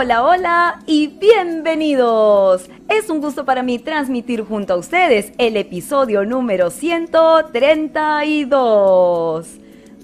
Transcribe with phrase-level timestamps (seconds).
[0.00, 2.70] Hola, hola y bienvenidos.
[2.88, 9.57] Es un gusto para mí transmitir junto a ustedes el episodio número 132.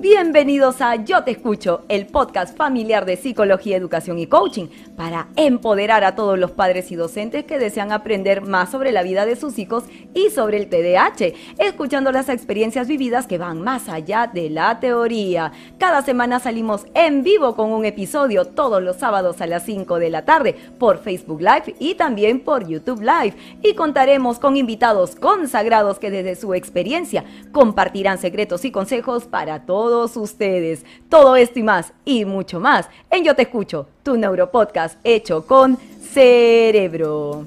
[0.04, 4.66] Bienvenidos a Yo Te Escucho, el podcast familiar de psicología, educación y coaching
[4.98, 9.24] para empoderar a todos los padres y docentes que desean aprender más sobre la vida
[9.24, 14.26] de sus hijos y sobre el TDAH, escuchando las experiencias vividas que van más allá
[14.30, 15.52] de la teoría.
[15.78, 20.10] Cada semana salimos en vivo con un episodio todos los sábados a las 5 de
[20.10, 25.98] la tarde por Facebook Live y también por YouTube Live y contaremos con invitados consagrados
[25.98, 30.84] que desde su experiencia compartirán secretos y consejos para todos ustedes.
[31.08, 35.78] Todo esto y más, y mucho más, en Yo Te Escucho, tu neuropodcast hecho con
[36.12, 37.46] cerebro.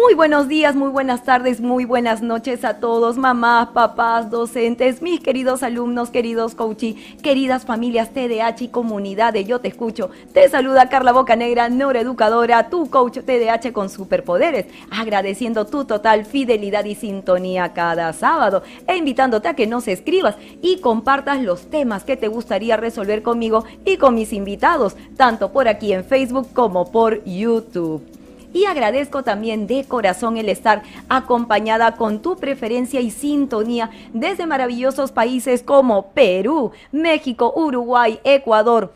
[0.00, 5.18] Muy buenos días, muy buenas tardes, muy buenas noches a todos, mamás, papás, docentes, mis
[5.18, 10.10] queridos alumnos, queridos coachí, queridas familias TDAH y comunidad de Yo Te Escucho.
[10.32, 16.94] Te saluda Carla Bocanegra, neuroeducadora, tu coach TDAH con superpoderes, agradeciendo tu total fidelidad y
[16.94, 22.28] sintonía cada sábado e invitándote a que nos escribas y compartas los temas que te
[22.28, 28.17] gustaría resolver conmigo y con mis invitados, tanto por aquí en Facebook como por YouTube
[28.52, 35.12] y agradezco también de corazón el estar acompañada con tu preferencia y sintonía desde maravillosos
[35.12, 38.92] países como Perú, México, Uruguay, Ecuador,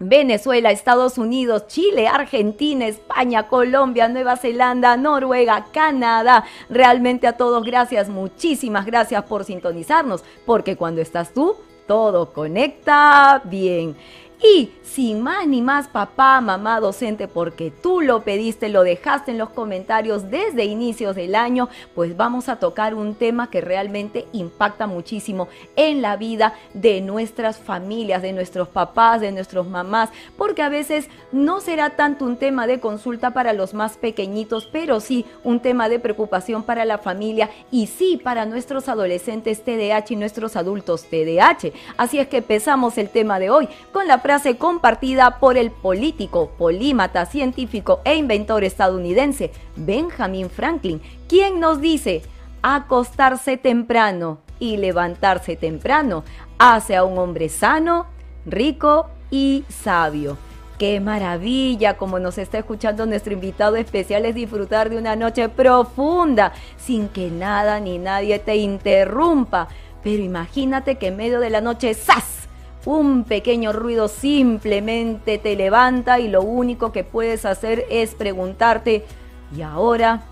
[0.00, 6.44] Venezuela, Estados Unidos, Chile, Argentina, España, Colombia, Nueva Zelanda, Noruega, Canadá.
[6.70, 11.56] Realmente a todos gracias, muchísimas gracias por sintonizarnos, porque cuando estás tú,
[11.86, 13.94] todo conecta bien.
[14.42, 19.38] Y sin más ni más, papá, mamá, docente, porque tú lo pediste, lo dejaste en
[19.38, 24.86] los comentarios desde inicios del año, pues vamos a tocar un tema que realmente impacta
[24.86, 30.68] muchísimo en la vida de nuestras familias, de nuestros papás, de nuestros mamás, porque a
[30.68, 35.60] veces no será tanto un tema de consulta para los más pequeñitos, pero sí un
[35.60, 41.04] tema de preocupación para la familia y sí para nuestros adolescentes TDAH y nuestros adultos
[41.04, 41.72] TDAH.
[41.96, 44.22] Así es que empezamos el tema de hoy con la
[44.58, 52.22] compartida por el político, polímata, científico e inventor estadounidense Benjamin Franklin, quien nos dice,
[52.62, 56.22] acostarse temprano y levantarse temprano
[56.58, 58.06] hace a un hombre sano,
[58.46, 60.36] rico y sabio.
[60.78, 66.52] Qué maravilla, como nos está escuchando nuestro invitado especial, es disfrutar de una noche profunda,
[66.78, 69.68] sin que nada ni nadie te interrumpa.
[70.02, 72.39] Pero imagínate que en medio de la noche, ¡zas!
[72.86, 79.04] Un pequeño ruido simplemente te levanta y lo único que puedes hacer es preguntarte,
[79.54, 80.22] ¿y ahora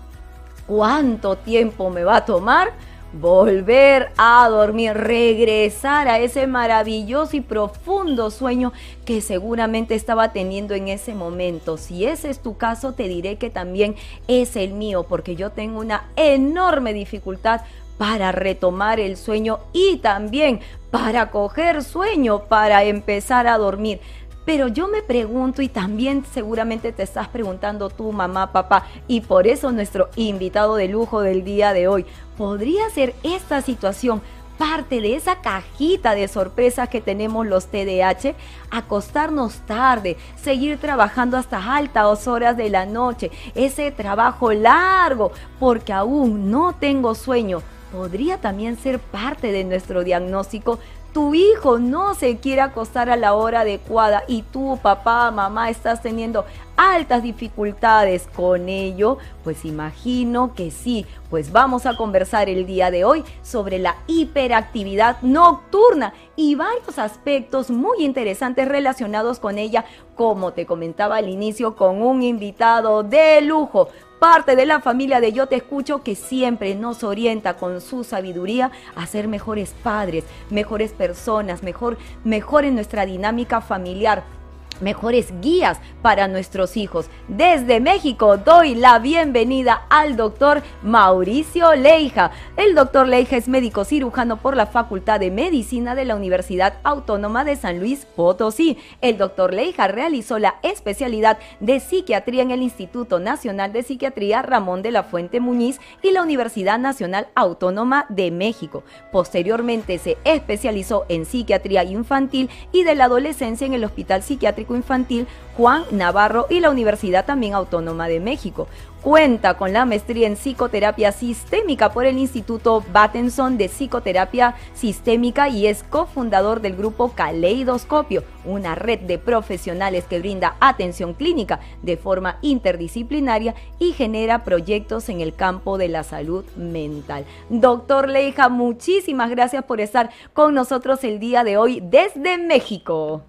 [0.65, 2.71] cuánto tiempo me va a tomar?
[3.13, 8.71] Volver a dormir, regresar a ese maravilloso y profundo sueño
[9.05, 11.77] que seguramente estaba teniendo en ese momento.
[11.77, 13.95] Si ese es tu caso, te diré que también
[14.27, 17.61] es el mío, porque yo tengo una enorme dificultad
[17.99, 23.99] para retomar el sueño y también para coger sueño, para empezar a dormir.
[24.45, 29.47] Pero yo me pregunto y también seguramente te estás preguntando tú, mamá, papá, y por
[29.47, 32.05] eso nuestro invitado de lujo del día de hoy,
[32.37, 34.21] ¿podría ser esta situación
[34.57, 38.33] parte de esa cajita de sorpresas que tenemos los TDAH,
[38.71, 46.49] acostarnos tarde, seguir trabajando hasta altas horas de la noche, ese trabajo largo, porque aún
[46.49, 50.79] no tengo sueño, podría también ser parte de nuestro diagnóstico.
[51.13, 56.03] Tu hijo no se quiere acostar a la hora adecuada y tú, papá, mamá, estás
[56.03, 56.45] teniendo
[56.77, 61.07] altas dificultades con ello, pues imagino que sí.
[61.31, 67.71] Pues vamos a conversar el día de hoy sobre la hiperactividad nocturna y varios aspectos
[67.71, 69.85] muy interesantes relacionados con ella,
[70.15, 73.89] como te comentaba al inicio, con un invitado de lujo
[74.19, 78.71] parte de la familia de Yo Te Escucho que siempre nos orienta con su sabiduría
[78.95, 84.38] a ser mejores padres, mejores personas, mejor, mejor en nuestra dinámica familiar
[84.81, 87.09] mejores guías para nuestros hijos.
[87.27, 92.31] Desde México doy la bienvenida al doctor Mauricio Leija.
[92.57, 97.43] El doctor Leija es médico cirujano por la Facultad de Medicina de la Universidad Autónoma
[97.43, 98.77] de San Luis Potosí.
[99.01, 104.81] El doctor Leija realizó la especialidad de psiquiatría en el Instituto Nacional de Psiquiatría Ramón
[104.81, 108.83] de la Fuente Muñiz y la Universidad Nacional Autónoma de México.
[109.11, 115.27] Posteriormente se especializó en psiquiatría infantil y de la adolescencia en el Hospital Psiquiátrico Infantil
[115.59, 118.69] Juan Navarro y la Universidad también Autónoma de México.
[119.01, 125.67] Cuenta con la maestría en psicoterapia sistémica por el Instituto Battenson de Psicoterapia Sistémica y
[125.67, 132.37] es cofundador del grupo Caleidoscopio, una red de profesionales que brinda atención clínica de forma
[132.41, 137.25] interdisciplinaria y genera proyectos en el campo de la salud mental.
[137.49, 143.23] Doctor Leija, muchísimas gracias por estar con nosotros el día de hoy desde México.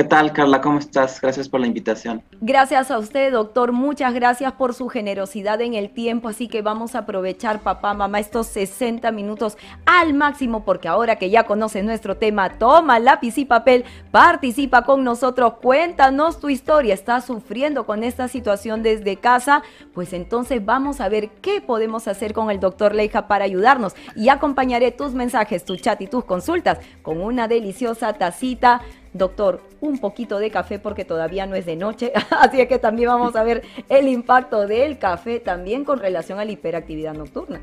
[0.00, 0.62] ¿Qué tal, Carla?
[0.62, 1.20] ¿Cómo estás?
[1.20, 2.24] Gracias por la invitación.
[2.42, 3.72] Gracias a usted, doctor.
[3.72, 6.26] Muchas gracias por su generosidad en el tiempo.
[6.26, 11.28] Así que vamos a aprovechar, papá, mamá, estos 60 minutos al máximo, porque ahora que
[11.28, 16.94] ya conoces nuestro tema, toma lápiz y papel, participa con nosotros, cuéntanos tu historia.
[16.94, 19.62] ¿Estás sufriendo con esta situación desde casa?
[19.92, 23.94] Pues entonces vamos a ver qué podemos hacer con el doctor Leija para ayudarnos.
[24.16, 28.80] Y acompañaré tus mensajes, tu chat y tus consultas con una deliciosa tacita
[29.12, 33.08] doctor, un poquito de café porque todavía no es de noche, así es que también
[33.08, 37.60] vamos a ver el impacto del café también con relación a la hiperactividad nocturna.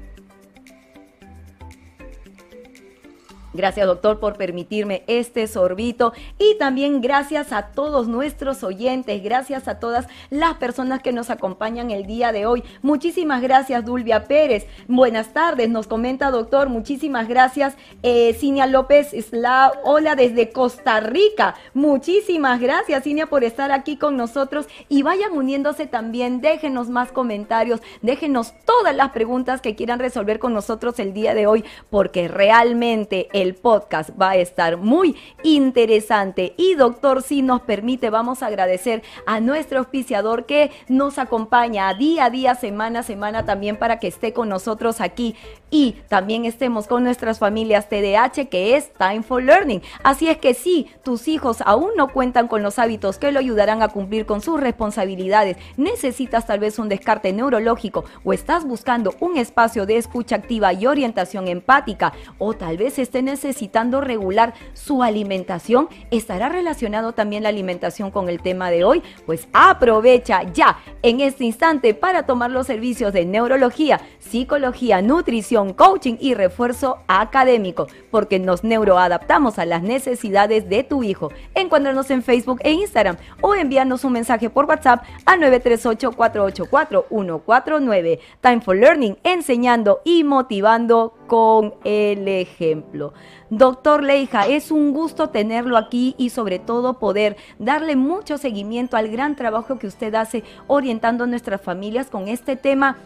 [3.53, 6.13] Gracias, doctor, por permitirme este sorbito.
[6.37, 11.91] Y también gracias a todos nuestros oyentes, gracias a todas las personas que nos acompañan
[11.91, 12.63] el día de hoy.
[12.81, 14.67] Muchísimas gracias, Dulvia Pérez.
[14.87, 16.69] Buenas tardes, nos comenta, doctor.
[16.69, 21.55] Muchísimas gracias, eh, Cinia López la Hola desde Costa Rica.
[21.73, 24.67] Muchísimas gracias, Cinia, por estar aquí con nosotros.
[24.89, 26.41] Y vayan uniéndose también.
[26.41, 31.47] Déjenos más comentarios, déjenos todas las preguntas que quieran resolver con nosotros el día de
[31.47, 36.53] hoy, porque realmente el el podcast va a estar muy interesante.
[36.57, 42.25] Y doctor, si nos permite, vamos a agradecer a nuestro auspiciador que nos acompaña día
[42.25, 45.35] a día, semana a semana también para que esté con nosotros aquí
[45.69, 49.81] y también estemos con nuestras familias TDH que es Time for Learning.
[50.03, 53.81] Así es que si tus hijos aún no cuentan con los hábitos que lo ayudarán
[53.81, 59.37] a cumplir con sus responsabilidades, necesitas tal vez un descarte neurológico o estás buscando un
[59.37, 65.89] espacio de escucha activa y orientación empática o tal vez estén necesitando regular su alimentación,
[66.11, 69.03] ¿estará relacionado también la alimentación con el tema de hoy?
[69.25, 76.15] Pues aprovecha ya en este instante para tomar los servicios de neurología, psicología, nutrición, coaching
[76.19, 81.31] y refuerzo académico, porque nos neuroadaptamos a las necesidades de tu hijo.
[81.55, 88.19] Encuéntranos en Facebook e Instagram o envíanos un mensaje por WhatsApp a 938-484-149.
[88.41, 93.13] Time for Learning, enseñando y motivando con el ejemplo.
[93.49, 99.07] Doctor Leija, es un gusto tenerlo aquí y sobre todo poder darle mucho seguimiento al
[99.09, 102.97] gran trabajo que usted hace orientando a nuestras familias con este tema,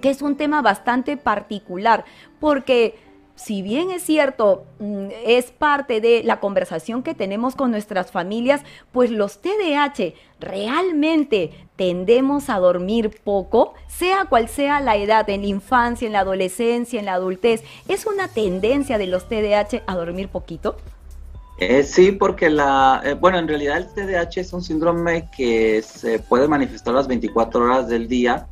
[0.00, 2.04] que es un tema bastante particular,
[2.40, 2.94] porque
[3.36, 8.62] si bien es cierto, mm, es parte de la conversación que tenemos con nuestras familias,
[8.92, 15.48] pues los TDAH realmente tendemos a dormir poco, sea cual sea la edad, en la
[15.48, 17.62] infancia, en la adolescencia, en la adultez.
[17.88, 20.76] ¿Es una tendencia de los TDAH a dormir poquito?
[21.58, 26.18] Eh, sí, porque la, eh, bueno, en realidad el TDAH es un síndrome que se
[26.18, 28.46] puede manifestar las 24 horas del día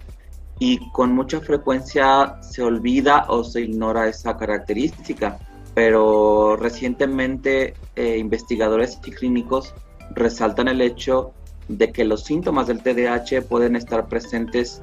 [0.58, 5.38] y con mucha frecuencia se olvida o se ignora esa característica.
[5.74, 9.74] Pero recientemente eh, investigadores y clínicos
[10.14, 11.32] resaltan el hecho
[11.68, 14.82] de que los síntomas del TDAH pueden estar presentes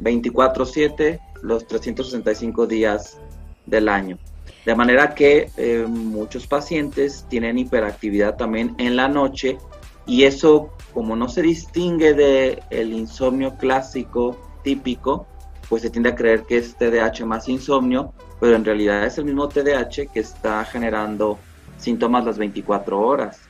[0.00, 3.18] 24/7 los 365 días
[3.66, 4.18] del año.
[4.64, 9.58] De manera que eh, muchos pacientes tienen hiperactividad también en la noche
[10.06, 15.26] y eso como no se distingue de el insomnio clásico típico,
[15.68, 19.24] pues se tiende a creer que es TDAH más insomnio, pero en realidad es el
[19.24, 21.38] mismo TDAH que está generando
[21.78, 23.40] síntomas las 24 horas.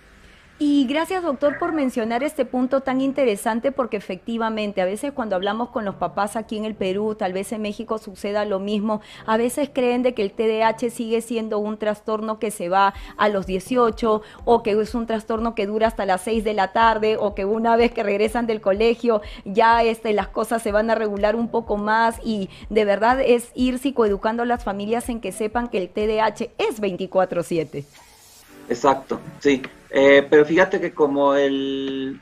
[0.59, 5.71] Y gracias doctor por mencionar este punto tan interesante porque efectivamente a veces cuando hablamos
[5.71, 9.37] con los papás aquí en el Perú, tal vez en México suceda lo mismo, a
[9.37, 13.47] veces creen de que el TDAH sigue siendo un trastorno que se va a los
[13.47, 17.35] 18 o que es un trastorno que dura hasta las 6 de la tarde o
[17.35, 21.35] que una vez que regresan del colegio ya este, las cosas se van a regular
[21.35, 25.69] un poco más y de verdad es ir psicoeducando a las familias en que sepan
[25.69, 27.85] que el TDAH es 24/7.
[28.69, 29.61] Exacto, sí.
[29.95, 32.19] Eh, pero fíjate que como el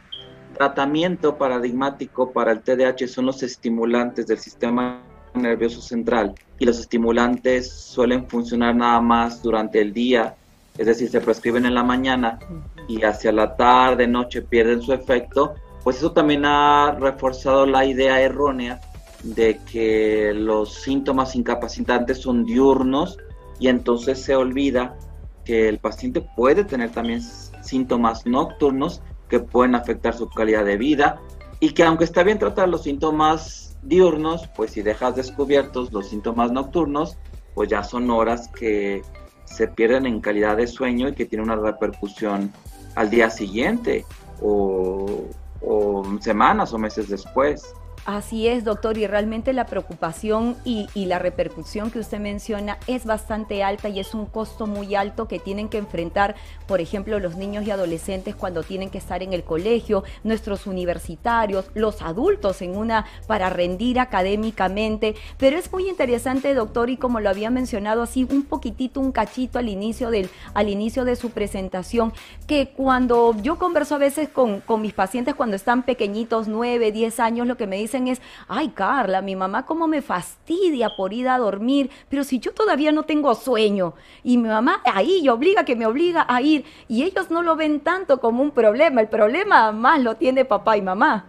[0.54, 5.02] tratamiento paradigmático para el TDAH son los estimulantes del sistema
[5.34, 10.34] nervioso central y los estimulantes suelen funcionar nada más durante el día,
[10.76, 12.40] es decir, se prescriben en la mañana
[12.88, 18.20] y hacia la tarde, noche pierden su efecto, pues eso también ha reforzado la idea
[18.20, 18.80] errónea
[19.22, 23.16] de que los síntomas incapacitantes son diurnos
[23.60, 24.96] y entonces se olvida
[25.44, 27.22] que el paciente puede tener también
[27.70, 31.20] síntomas nocturnos que pueden afectar su calidad de vida
[31.60, 36.52] y que aunque está bien tratar los síntomas diurnos, pues si dejas descubiertos los síntomas
[36.52, 37.16] nocturnos,
[37.54, 39.02] pues ya son horas que
[39.44, 42.52] se pierden en calidad de sueño y que tienen una repercusión
[42.94, 44.04] al día siguiente
[44.40, 45.24] o,
[45.60, 47.74] o semanas o meses después.
[48.10, 53.62] Así es, doctor, y realmente la preocupación y, la repercusión que usted menciona es bastante
[53.62, 56.34] alta y es un costo muy alto que tienen que enfrentar,
[56.66, 61.70] por ejemplo, los niños y adolescentes cuando tienen que estar en el colegio, nuestros universitarios,
[61.74, 65.14] los adultos en una para rendir académicamente.
[65.38, 69.60] Pero es muy interesante, doctor, y como lo había mencionado así un poquitito, un cachito
[69.60, 72.12] al inicio del, al inicio de su presentación,
[72.48, 77.20] que cuando yo converso a veces con, con mis pacientes cuando están pequeñitos, 9, 10
[77.20, 81.12] años, lo que me dicen dicen es, ay Carla, mi mamá cómo me fastidia por
[81.12, 85.64] ir a dormir, pero si yo todavía no tengo sueño y mi mamá ahí obliga
[85.64, 89.08] que me obliga a ir y ellos no lo ven tanto como un problema, el
[89.08, 91.26] problema más lo tiene papá y mamá.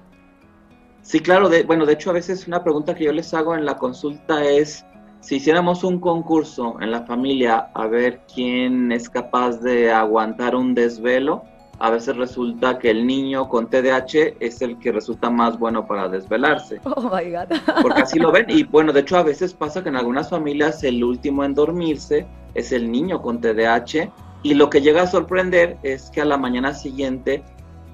[1.01, 3.65] Sí, claro, de, bueno, de hecho a veces una pregunta que yo les hago en
[3.65, 4.85] la consulta es,
[5.19, 10.75] si hiciéramos un concurso en la familia a ver quién es capaz de aguantar un
[10.75, 11.43] desvelo,
[11.81, 16.07] a veces resulta que el niño con TDAH es el que resulta más bueno para
[16.07, 16.79] desvelarse.
[16.95, 17.81] Oh my God.
[17.81, 18.45] Porque así lo ven.
[18.49, 22.27] Y bueno, de hecho, a veces pasa que en algunas familias el último en dormirse
[22.53, 24.11] es el niño con TDAH.
[24.43, 27.43] Y lo que llega a sorprender es que a la mañana siguiente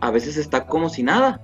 [0.01, 1.39] a veces está como si nada.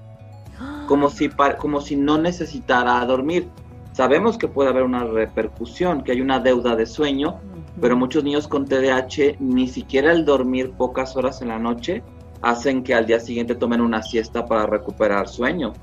[0.87, 3.47] Como si, como si no necesitara dormir.
[3.93, 7.39] Sabemos que puede haber una repercusión, que hay una deuda de sueño,
[7.79, 12.03] pero muchos niños con TDAH ni siquiera el dormir pocas horas en la noche
[12.43, 15.73] hacen que al día siguiente tomen una siesta para recuperar sueño.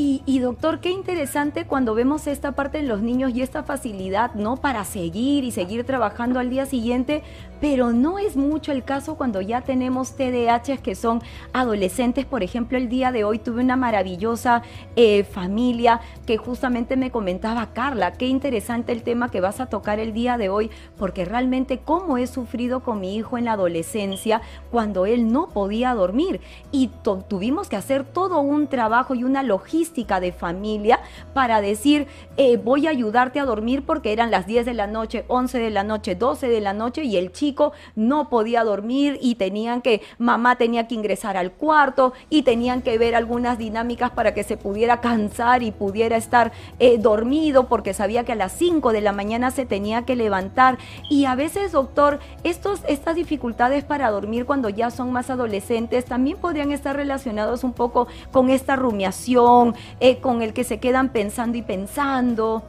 [0.00, 4.56] Y, doctor, qué interesante cuando vemos esta parte en los niños y esta facilidad, ¿no?
[4.56, 7.24] Para seguir y seguir trabajando al día siguiente,
[7.60, 11.20] pero no es mucho el caso cuando ya tenemos TDAH que son
[11.52, 12.26] adolescentes.
[12.26, 14.62] Por ejemplo, el día de hoy tuve una maravillosa
[14.94, 19.98] eh, familia que justamente me comentaba, Carla, qué interesante el tema que vas a tocar
[19.98, 24.42] el día de hoy, porque realmente cómo he sufrido con mi hijo en la adolescencia
[24.70, 26.40] cuando él no podía dormir.
[26.70, 26.92] Y
[27.28, 29.87] tuvimos que hacer todo un trabajo y una logística
[30.20, 31.00] de familia
[31.34, 35.24] para decir, eh, voy a ayudarte a dormir porque eran las 10 de la noche,
[35.28, 39.34] 11 de la noche, 12 de la noche y el chico no podía dormir y
[39.34, 44.34] tenían que, mamá tenía que ingresar al cuarto y tenían que ver algunas dinámicas para
[44.34, 48.92] que se pudiera cansar y pudiera estar eh, dormido porque sabía que a las 5
[48.92, 50.78] de la mañana se tenía que levantar.
[51.10, 56.38] Y a veces, doctor, estos, estas dificultades para dormir cuando ya son más adolescentes también
[56.38, 61.58] podrían estar relacionados un poco con esta rumiación, eh, con el que se quedan pensando
[61.58, 62.62] y pensando.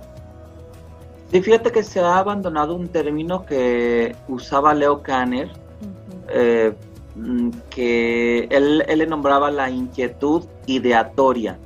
[1.32, 5.50] Sí, fíjate que se ha abandonado un término que usaba Leo Kanner,
[6.30, 6.74] eh,
[7.16, 11.60] mm, que él, le nombraba la inquietud ideatoria,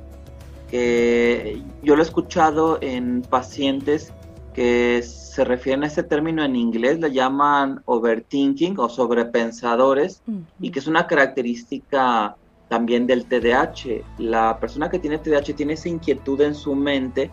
[0.70, 4.12] que yo lo he escuchado en pacientes
[4.52, 10.22] que se refieren a este término en inglés, le llaman overthinking o sobrepensadores,
[10.60, 12.36] y que es una característica
[12.68, 14.02] también del TDAH.
[14.18, 17.30] La persona que tiene TDAH tiene esa inquietud en su mente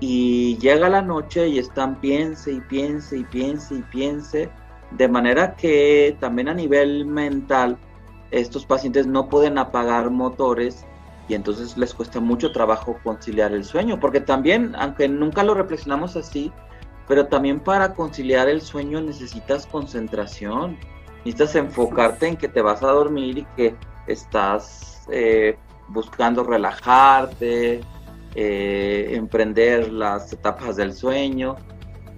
[0.00, 4.50] y llega la noche y están piense y piense y piense y piense,
[4.90, 7.78] de manera que también a nivel mental
[8.30, 10.84] estos pacientes no pueden apagar motores
[11.28, 16.16] y entonces les cuesta mucho trabajo conciliar el sueño, porque también, aunque nunca lo reflexionamos
[16.16, 16.52] así,
[17.08, 20.76] pero también para conciliar el sueño necesitas concentración,
[21.18, 23.74] necesitas enfocarte en que te vas a dormir y que
[24.06, 25.56] estás eh,
[25.88, 27.80] buscando relajarte,
[28.34, 31.56] eh, emprender las etapas del sueño,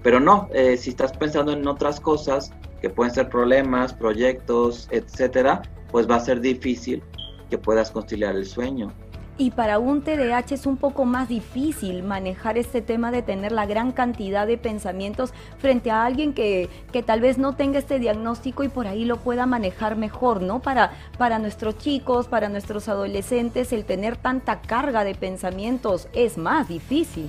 [0.03, 5.63] pero no, eh, si estás pensando en otras cosas que pueden ser problemas, proyectos, etcétera,
[5.91, 7.03] pues va a ser difícil
[7.51, 8.93] que puedas conciliar el sueño.
[9.39, 13.67] Y para un TDAH es un poco más difícil manejar este tema de tener la
[13.67, 18.65] gran cantidad de pensamientos frente a alguien que, que tal vez no tenga este diagnóstico
[18.65, 20.63] y por ahí lo pueda manejar mejor, ¿no?
[20.63, 26.69] Para, para nuestros chicos, para nuestros adolescentes, el tener tanta carga de pensamientos es más
[26.69, 27.29] difícil.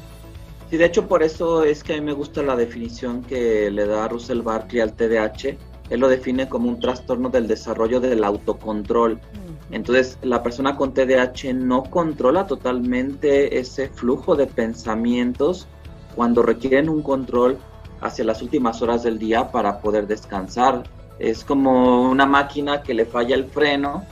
[0.70, 3.86] Sí, de hecho por eso es que a mí me gusta la definición que le
[3.86, 5.58] da Russell Barkley al TDAH.
[5.90, 9.16] Él lo define como un trastorno del desarrollo del autocontrol.
[9.16, 9.47] Mm.
[9.71, 15.67] Entonces, la persona con TDAH no controla totalmente ese flujo de pensamientos
[16.15, 17.57] cuando requieren un control
[18.01, 20.83] hacia las últimas horas del día para poder descansar.
[21.19, 24.05] Es como una máquina que le falla el freno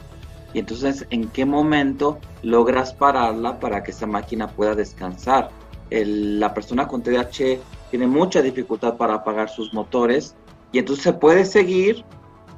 [0.53, 5.49] y entonces en qué momento logras pararla para que esa máquina pueda descansar.
[5.89, 7.59] la persona con TDAH
[7.91, 10.35] tiene mucha dificultad para apagar sus motores
[10.71, 12.03] y entonces se puede seguir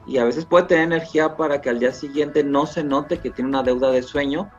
[0.08, 3.30] y a veces puede tener energía para que al día siguiente no se note que
[3.30, 4.50] tiene una deuda de sueño,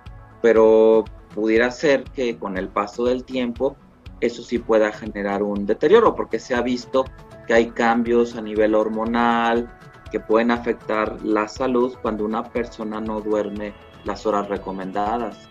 [0.42, 3.76] pero pudiera ser que con el paso del tiempo
[4.20, 7.04] eso sí pueda generar un deterioro, porque se ha visto
[7.46, 9.72] que hay cambios a nivel hormonal
[10.10, 13.72] que pueden afectar la salud cuando una persona no duerme
[14.04, 15.48] las horas recomendadas.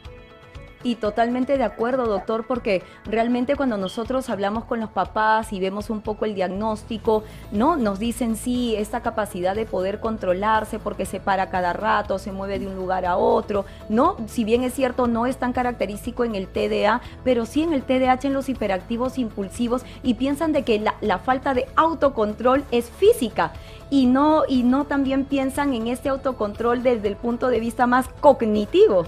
[0.84, 5.90] Y totalmente de acuerdo, doctor, porque realmente cuando nosotros hablamos con los papás y vemos
[5.90, 7.76] un poco el diagnóstico, ¿no?
[7.78, 12.60] Nos dicen sí, esta capacidad de poder controlarse porque se para cada rato, se mueve
[12.60, 14.18] de un lugar a otro, ¿no?
[14.28, 17.84] Si bien es cierto, no es tan característico en el TDA, pero sí en el
[17.84, 22.90] TDAH en los hiperactivos impulsivos y piensan de que la, la falta de autocontrol es
[22.90, 23.52] física
[23.90, 28.08] y no, y no también piensan en este autocontrol desde el punto de vista más
[28.20, 29.06] cognitivo.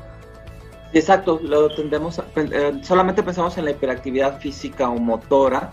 [0.92, 5.70] Exacto, lo tendemos eh, solamente pensamos en la hiperactividad física o motora,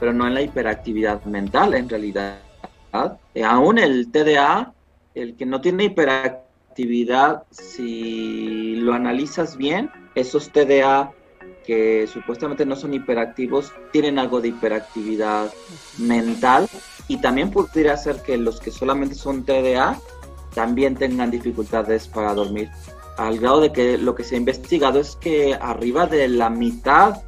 [0.00, 2.38] pero no en la hiperactividad mental en realidad.
[3.34, 4.72] Eh, aún el TDA,
[5.14, 11.12] el que no tiene hiperactividad, si lo analizas bien, esos TDA
[11.66, 15.50] que supuestamente no son hiperactivos tienen algo de hiperactividad
[15.98, 16.68] mental
[17.08, 19.98] y también podría ser que los que solamente son TDA
[20.54, 22.70] también tengan dificultades para dormir
[23.16, 27.22] al grado de que lo que se ha investigado es que arriba de la mitad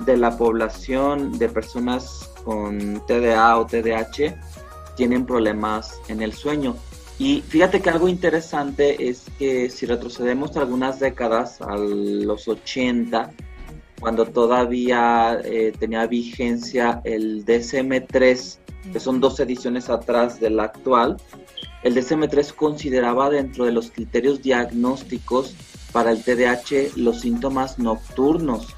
[0.00, 4.34] de la población de personas con TDA o TDAH
[4.96, 6.76] tienen problemas en el sueño.
[7.18, 13.30] Y fíjate que algo interesante es que si retrocedemos algunas décadas, a los 80,
[14.00, 18.58] cuando todavía eh, tenía vigencia el DSM-3,
[18.92, 21.16] que son dos ediciones atrás del actual,
[21.82, 25.54] el DSM-3 consideraba dentro de los criterios diagnósticos
[25.92, 28.74] para el TDAH los síntomas nocturnos.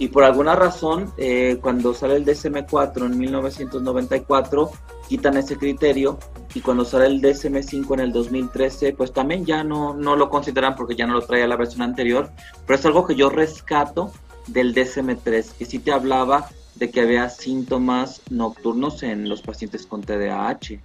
[0.00, 4.70] Y por alguna razón, eh, cuando sale el DSM-4 en 1994,
[5.08, 6.18] quitan ese criterio
[6.54, 10.76] y cuando sale el DSM-5 en el 2013, pues también ya no, no lo consideran
[10.76, 12.30] porque ya no lo traía la versión anterior.
[12.66, 14.12] Pero es algo que yo rescato
[14.46, 20.02] del DSM-3, que sí te hablaba de que había síntomas nocturnos en los pacientes con
[20.02, 20.80] TDAH.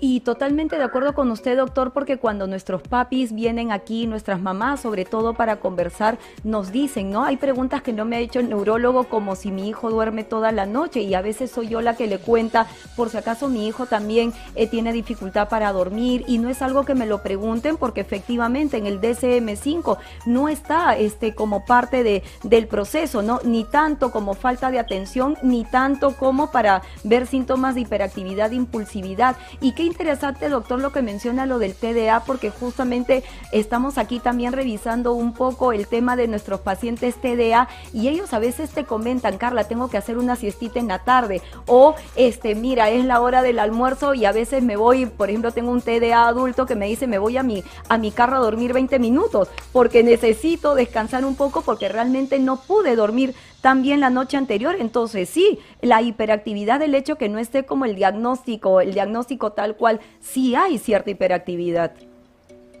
[0.00, 4.80] Y totalmente de acuerdo con usted, doctor, porque cuando nuestros papis vienen aquí, nuestras mamás,
[4.80, 7.24] sobre todo para conversar, nos dicen, ¿no?
[7.24, 10.52] Hay preguntas que no me ha hecho el neurólogo, como si mi hijo duerme toda
[10.52, 13.66] la noche, y a veces soy yo la que le cuenta, por si acaso mi
[13.66, 17.76] hijo también eh, tiene dificultad para dormir, y no es algo que me lo pregunten,
[17.76, 23.40] porque efectivamente en el DCM5 no está este, como parte de, del proceso, ¿no?
[23.42, 29.36] Ni tanto como falta de atención, ni tanto como para ver síntomas de hiperactividad, impulsividad.
[29.60, 34.52] ¿Y qué interesante, doctor, lo que menciona lo del TDA, porque justamente estamos aquí también
[34.52, 39.38] revisando un poco el tema de nuestros pacientes TDA y ellos a veces te comentan,
[39.38, 43.42] Carla, tengo que hacer una siestita en la tarde o este, mira, es la hora
[43.42, 46.86] del almuerzo y a veces me voy, por ejemplo, tengo un TDA adulto que me
[46.86, 51.24] dice, me voy a mi a mi carro a dormir 20 minutos porque necesito descansar
[51.24, 54.76] un poco porque realmente no pude dormir también la noche anterior.
[54.78, 59.76] Entonces, sí, la hiperactividad del hecho que no esté como el diagnóstico, el diagnóstico tal
[59.76, 61.92] cual, sí hay cierta hiperactividad.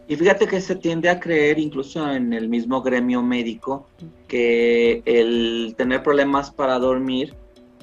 [0.06, 3.86] Y fíjate que se tiende a creer, incluso en el mismo gremio médico,
[4.26, 7.34] que el tener problemas para dormir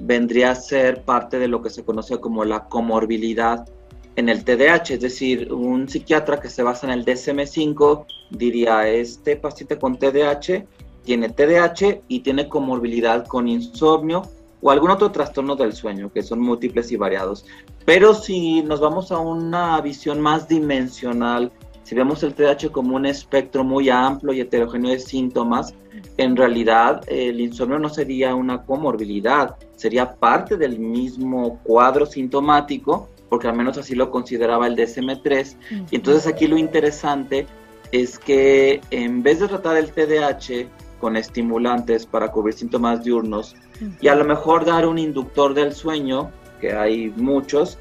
[0.02, 3.68] vendría a ser parte de lo que se conoce como la comorbilidad
[4.16, 9.36] en el TDAH, es decir, un psiquiatra que se basa en el DSM5 diría, este
[9.36, 10.66] paciente con TDAH
[11.06, 14.24] tiene TDAH y tiene comorbilidad con insomnio
[14.62, 17.46] o algún otro trastorno del sueño, que son múltiples y variados.
[17.86, 21.52] Pero si nos vamos a una visión más dimensional,
[21.84, 25.76] si vemos el TDAH como un espectro muy amplio y heterogéneo de síntomas,
[26.18, 33.48] en realidad el insomnio no sería una comorbilidad, sería parte del mismo cuadro sintomático, porque
[33.48, 35.58] al menos así lo consideraba el DSM-3.
[35.92, 37.46] Y entonces aquí lo interesante
[37.92, 40.68] es que en vez de tratar el TDAH
[41.06, 43.56] con estimulantes para cubrir síntomas diurnos
[44.02, 47.78] y a lo mejor dar un inductor del sueño, que hay muchos,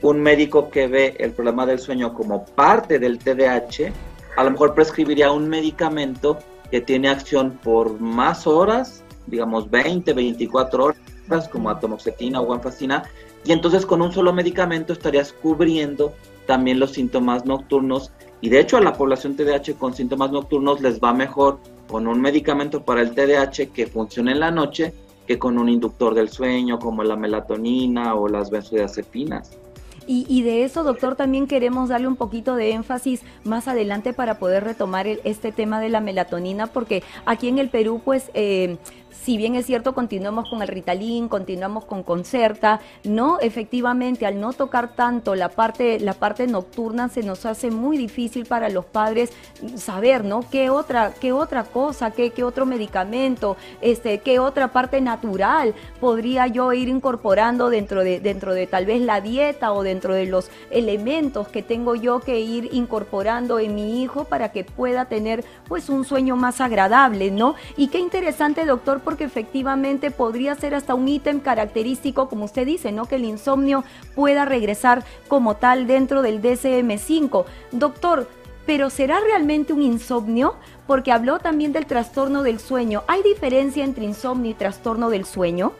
[0.00, 3.92] un médico que ve el problema del sueño como parte del TDAH,
[4.38, 6.38] a lo mejor prescribiría un medicamento
[6.70, 13.02] que tiene acción por más horas, digamos 20, 24 horas, como atomoxetina o guanfacina,
[13.44, 16.14] y entonces con un solo medicamento estarías cubriendo
[16.46, 20.98] también los síntomas nocturnos y de hecho a la población TDAH con síntomas nocturnos les
[20.98, 24.92] va mejor con un medicamento para el TDAH que funcione en la noche
[25.26, 29.58] que con un inductor del sueño como la melatonina o las benzodiazepinas.
[30.06, 34.62] Y, de eso, doctor, también queremos darle un poquito de énfasis más adelante para poder
[34.62, 38.76] retomar este tema de la melatonina, porque aquí en el Perú, pues, eh,
[39.24, 44.52] si bien es cierto, continuamos con el Ritalin, continuamos con Concerta, no, efectivamente, al no
[44.52, 49.32] tocar tanto la parte, la parte nocturna, se nos hace muy difícil para los padres
[49.76, 50.44] saber, ¿no?
[50.50, 56.46] ¿Qué otra, qué otra cosa, qué, qué otro medicamento, este, qué otra parte natural podría
[56.46, 60.50] yo ir incorporando dentro de, dentro de tal vez la dieta o dentro de los
[60.70, 65.88] elementos que tengo yo que ir incorporando en mi hijo para que pueda tener pues
[65.88, 67.54] un sueño más agradable, ¿no?
[67.78, 72.90] Y qué interesante, doctor, porque efectivamente podría ser hasta un ítem característico, como usted dice,
[72.90, 73.06] ¿no?
[73.06, 73.84] Que el insomnio
[74.16, 77.44] pueda regresar como tal dentro del DSM5.
[77.70, 78.28] Doctor,
[78.66, 80.56] pero ¿será realmente un insomnio?
[80.86, 83.04] Porque habló también del trastorno del sueño.
[83.06, 85.72] ¿Hay diferencia entre insomnio y trastorno del sueño?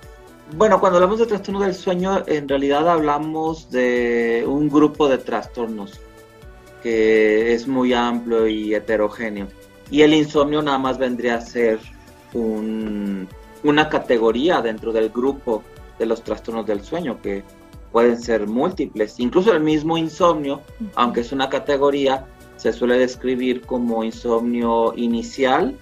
[0.57, 6.01] Bueno, cuando hablamos de trastorno del sueño, en realidad hablamos de un grupo de trastornos
[6.83, 9.49] que es muy amplio y heterogéneo.
[9.90, 11.81] Y el insomnio nada más vendría a ser
[12.35, 15.62] una categoría dentro del grupo
[15.99, 17.42] de los trastornos del sueño que
[17.92, 19.20] pueden ser múltiples.
[19.20, 20.62] Incluso el mismo insomnio,
[20.97, 25.79] aunque es una categoría, se suele describir como insomnio inicial,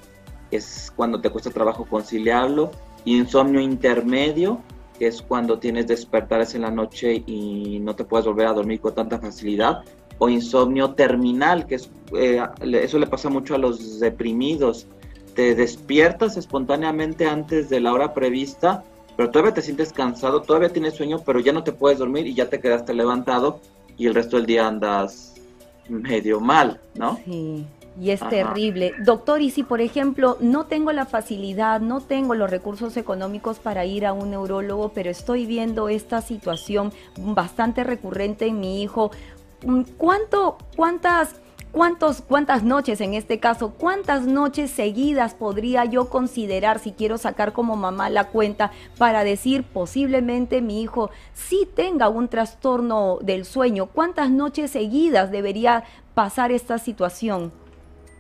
[0.51, 2.71] que es cuando te cuesta trabajo conciliarlo,
[3.05, 4.61] insomnio intermedio,
[4.99, 8.81] que es cuando tienes despertares en la noche y no te puedes volver a dormir
[8.81, 9.83] con tanta facilidad,
[10.19, 14.87] o insomnio terminal, que es, eh, eso le pasa mucho a los deprimidos,
[15.35, 18.85] te despiertas espontáneamente antes de la hora prevista,
[19.17, 22.35] pero todavía te sientes cansado, todavía tienes sueño, pero ya no te puedes dormir y
[22.35, 23.61] ya te quedaste levantado
[23.97, 25.35] y el resto del día andas
[25.89, 27.19] medio mal, ¿no?
[27.25, 27.67] Sí.
[28.01, 28.95] Y es terrible.
[29.05, 33.85] Doctor, y si por ejemplo no tengo la facilidad, no tengo los recursos económicos para
[33.85, 39.11] ir a un neurólogo, pero estoy viendo esta situación bastante recurrente en mi hijo,
[39.99, 41.37] ¿cuánto, cuántas
[41.73, 43.71] ¿Cuántos, ¿Cuántas noches en este caso?
[43.71, 49.65] ¿Cuántas noches seguidas podría yo considerar si quiero sacar como mamá la cuenta para decir
[49.65, 53.87] posiblemente mi hijo sí tenga un trastorno del sueño?
[53.87, 57.51] ¿Cuántas noches seguidas debería pasar esta situación?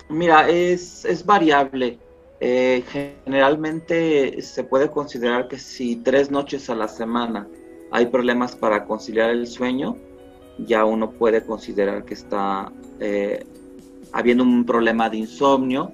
[0.08, 1.98] Mira, es, es variable.
[2.40, 7.46] Eh, generalmente se puede considerar que si tres noches a la semana
[7.90, 9.98] hay problemas para conciliar el sueño,
[10.56, 13.44] ya uno puede considerar que está eh,
[14.12, 15.90] habiendo un problema de insomnio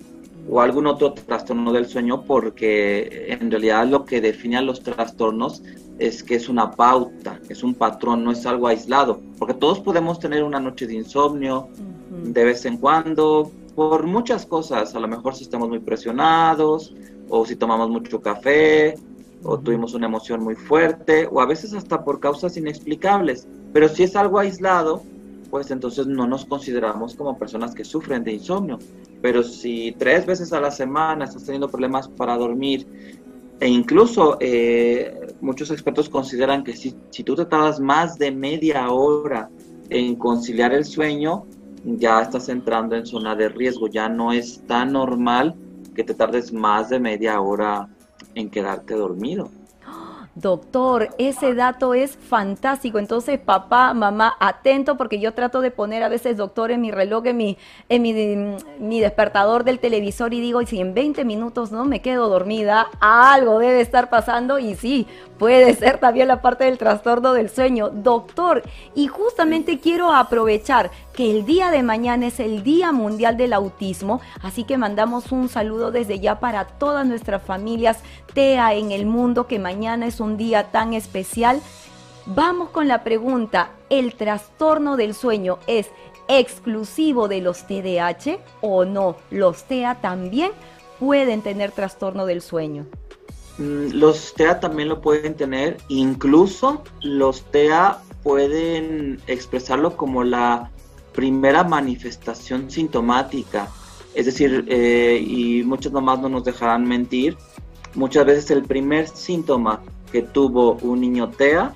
[0.50, 5.62] o algún otro trastorno del sueño porque en realidad lo que define a los trastornos
[5.98, 10.20] es que es una pauta, es un patrón, no es algo aislado, porque todos podemos
[10.20, 11.68] tener una noche de insomnio
[12.10, 16.94] de vez en cuando por muchas cosas, a lo mejor si estamos muy presionados
[17.28, 18.96] o si tomamos mucho café
[19.44, 23.46] o tuvimos una emoción muy fuerte o a veces hasta por causas inexplicables.
[23.72, 25.02] Pero si es algo aislado,
[25.50, 28.78] pues entonces no nos consideramos como personas que sufren de insomnio.
[29.22, 32.86] Pero si tres veces a la semana estás teniendo problemas para dormir,
[33.60, 38.90] e incluso eh, muchos expertos consideran que si, si tú te tardas más de media
[38.90, 39.50] hora
[39.90, 41.44] en conciliar el sueño,
[41.84, 45.54] ya estás entrando en zona de riesgo, ya no es tan normal
[45.94, 47.88] que te tardes más de media hora
[48.34, 49.50] en quedarte dormido.
[50.40, 53.00] Doctor, ese dato es fantástico.
[53.00, 57.26] Entonces, papá, mamá, atento porque yo trato de poner a veces, doctor, en mi reloj,
[57.26, 58.12] en mi, en mi,
[58.78, 63.58] mi despertador del televisor y digo, si en 20 minutos no me quedo dormida, algo
[63.58, 67.90] debe estar pasando y sí, puede ser también la parte del trastorno del sueño.
[67.90, 68.62] Doctor,
[68.94, 74.20] y justamente quiero aprovechar que el día de mañana es el Día Mundial del Autismo,
[74.40, 77.98] así que mandamos un saludo desde ya para todas nuestras familias
[78.34, 81.60] TEA en el mundo, que mañana es un día tan especial.
[82.24, 85.90] Vamos con la pregunta, ¿el trastorno del sueño es
[86.28, 89.16] exclusivo de los TDAH o no?
[89.32, 90.52] ¿Los TEA también
[91.00, 92.86] pueden tener trastorno del sueño?
[93.58, 100.70] Mm, los TEA también lo pueden tener, incluso los TEA pueden expresarlo como la
[101.18, 103.66] primera manifestación sintomática.
[104.14, 107.36] Es decir, eh, y muchos nomás no nos dejarán mentir,
[107.96, 111.74] muchas veces el primer síntoma que tuvo un niño TEA,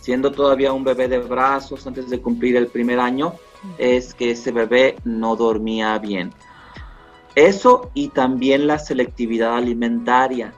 [0.00, 3.32] siendo todavía un bebé de brazos antes de cumplir el primer año,
[3.78, 6.32] es que ese bebé no dormía bien.
[7.34, 10.54] Eso y también la selectividad alimentaria.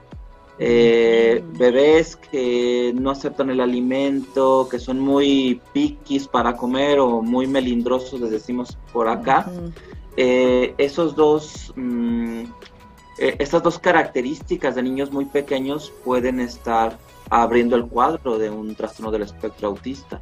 [0.59, 7.45] Eh, bebés que no aceptan el alimento, que son muy piquis para comer o muy
[7.45, 9.51] melindrosos, les decimos por acá.
[10.15, 12.41] Eh, esos dos, mm,
[13.19, 16.97] eh, estas dos características de niños muy pequeños pueden estar
[17.29, 20.21] abriendo el cuadro de un trastorno del espectro autista.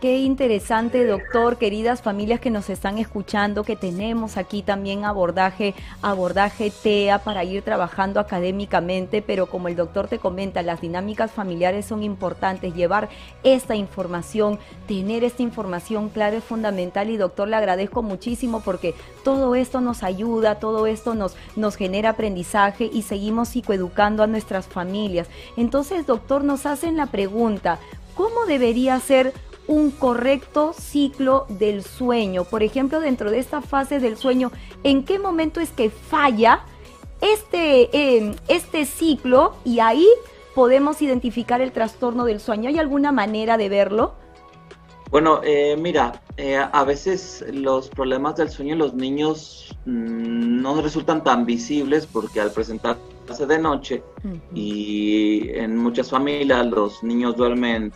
[0.00, 6.72] Qué interesante, doctor, queridas familias que nos están escuchando, que tenemos aquí también abordaje, abordaje
[6.82, 12.02] TEA para ir trabajando académicamente, pero como el doctor te comenta, las dinámicas familiares son
[12.02, 13.10] importantes, llevar
[13.42, 14.58] esta información,
[14.88, 20.02] tener esta información clara es fundamental y doctor, le agradezco muchísimo porque todo esto nos
[20.02, 25.28] ayuda, todo esto nos, nos genera aprendizaje y seguimos psicoeducando a nuestras familias.
[25.58, 27.78] Entonces, doctor, nos hacen la pregunta,
[28.14, 29.34] ¿cómo debería ser
[29.66, 32.44] un correcto ciclo del sueño.
[32.44, 34.50] Por ejemplo, dentro de esta fase del sueño,
[34.82, 36.64] ¿en qué momento es que falla
[37.20, 40.06] este, em, este ciclo y ahí
[40.54, 42.68] podemos identificar el trastorno del sueño?
[42.68, 44.14] ¿Hay alguna manera de verlo?
[45.10, 50.80] Bueno, eh, mira, eh, a veces los problemas del sueño en los niños mm, no
[50.80, 54.02] resultan tan visibles porque al presentarse de noche
[54.54, 57.92] y en muchas familias los niños duermen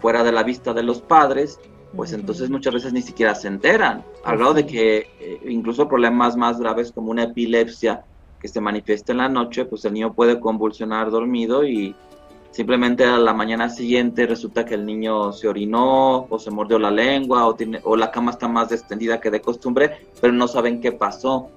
[0.00, 1.58] fuera de la vista de los padres,
[1.94, 6.36] pues entonces muchas veces ni siquiera se enteran, al grado de que eh, incluso problemas
[6.36, 8.04] más graves como una epilepsia
[8.40, 11.94] que se manifiesta en la noche, pues el niño puede convulsionar dormido y
[12.50, 16.90] simplemente a la mañana siguiente resulta que el niño se orinó o se mordió la
[16.90, 20.80] lengua o, tiene, o la cama está más extendida que de costumbre, pero no saben
[20.80, 21.50] qué pasó.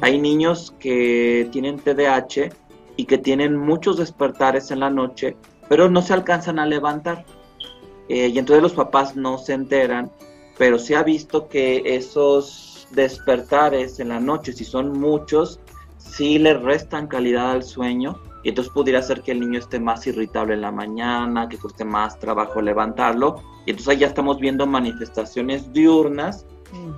[0.00, 2.50] Hay niños que tienen TDAH
[2.96, 5.36] y que tienen muchos despertares en la noche,
[5.68, 7.24] pero no se alcanzan a levantar.
[8.08, 10.10] Eh, y entonces los papás no se enteran,
[10.58, 15.60] pero se ha visto que esos despertares en la noche, si son muchos,
[15.98, 20.06] sí le restan calidad al sueño y entonces pudiera ser que el niño esté más
[20.06, 24.66] irritable en la mañana, que cueste más trabajo levantarlo y entonces ahí ya estamos viendo
[24.66, 26.46] manifestaciones diurnas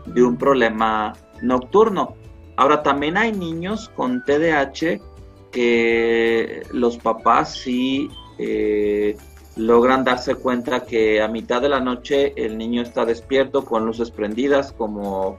[0.07, 2.14] de un problema nocturno.
[2.57, 5.01] Ahora también hay niños con TDAH
[5.53, 9.16] que los papás sí eh,
[9.57, 14.11] logran darse cuenta que a mitad de la noche el niño está despierto con luces
[14.11, 15.38] prendidas como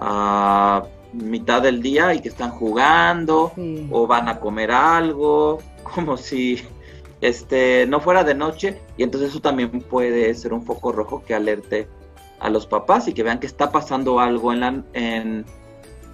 [0.00, 3.52] a mitad del día y que están jugando
[3.90, 6.62] o van a comer algo, como si
[7.20, 8.80] este no fuera de noche.
[8.96, 11.88] Y entonces eso también puede ser un foco rojo que alerte
[12.40, 15.44] a los papás y que vean que está pasando algo en la, en,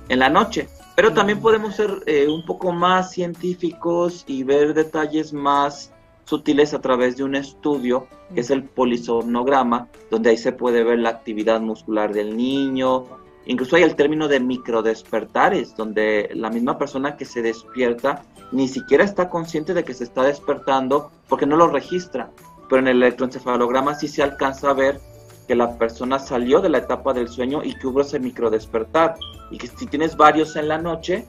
[0.09, 0.68] la noche.
[0.96, 5.92] Pero también podemos ser eh, un poco más científicos y ver detalles más
[6.28, 10.98] sutiles a través de un estudio que es el polisomnograma, donde ahí se puede ver
[10.98, 13.06] la actividad muscular del niño.
[13.46, 19.04] Incluso hay el término de microdespertares, donde la misma persona que se despierta ni siquiera
[19.04, 22.30] está consciente de que se está despertando porque no lo registra.
[22.68, 25.00] Pero en el electroencefalograma sí se alcanza a ver
[25.46, 29.14] que la persona salió de la etapa del sueño y que hubo ese microdespertar.
[29.50, 31.26] Y que si tienes varios en la noche,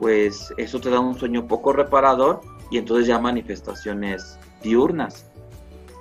[0.00, 2.40] pues eso te da un sueño poco reparador
[2.72, 5.26] y entonces ya manifestaciones diurnas.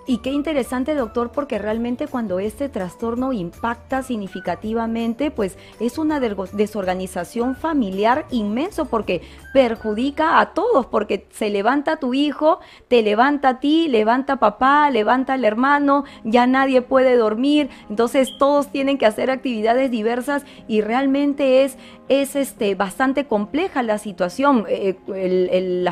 [0.07, 7.55] Y qué interesante, doctor, porque realmente cuando este trastorno impacta significativamente, pues es una desorganización
[7.55, 9.21] familiar inmenso porque
[9.53, 14.89] perjudica a todos, porque se levanta tu hijo, te levanta a ti, levanta a papá,
[14.89, 20.81] levanta al hermano, ya nadie puede dormir, entonces todos tienen que hacer actividades diversas y
[20.81, 21.77] realmente es,
[22.11, 24.65] es este, bastante compleja la situación.
[24.67, 25.85] Eh,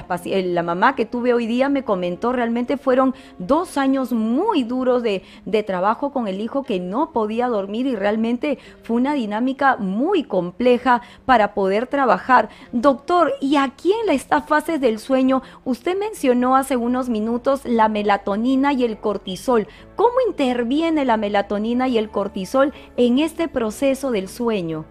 [0.54, 5.24] la mamá que tuve hoy día me comentó, realmente fueron dos años muy duros de,
[5.66, 11.02] trabajo con el hijo que no podía dormir y realmente fue una dinámica muy compleja
[11.26, 12.50] para poder trabajar.
[12.74, 18.74] Doctor, y aquí en estas fases del sueño, usted mencionó hace unos minutos la melatonina
[18.74, 19.68] y el cortisol.
[19.96, 24.86] ¿Cómo interviene la melatonina y el cortisol en este proceso del sueño?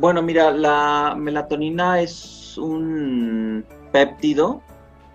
[0.00, 4.62] Bueno, mira, la melatonina es un péptido,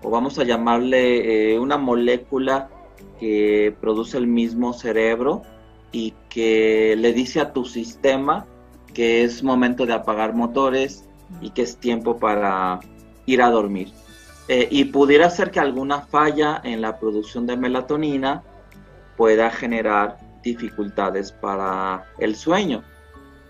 [0.02, 2.70] o vamos a llamarle eh, una molécula
[3.18, 5.44] que produce el mismo cerebro
[5.94, 8.46] y que le dice a tu sistema
[8.94, 11.08] que es momento de apagar motores
[11.40, 12.82] y que es tiempo para
[13.26, 13.88] ir a dormir.
[14.50, 18.44] Eh, y pudiera ser que alguna falla en la producción de melatonina
[19.16, 22.84] pueda generar dificultades para el sueño.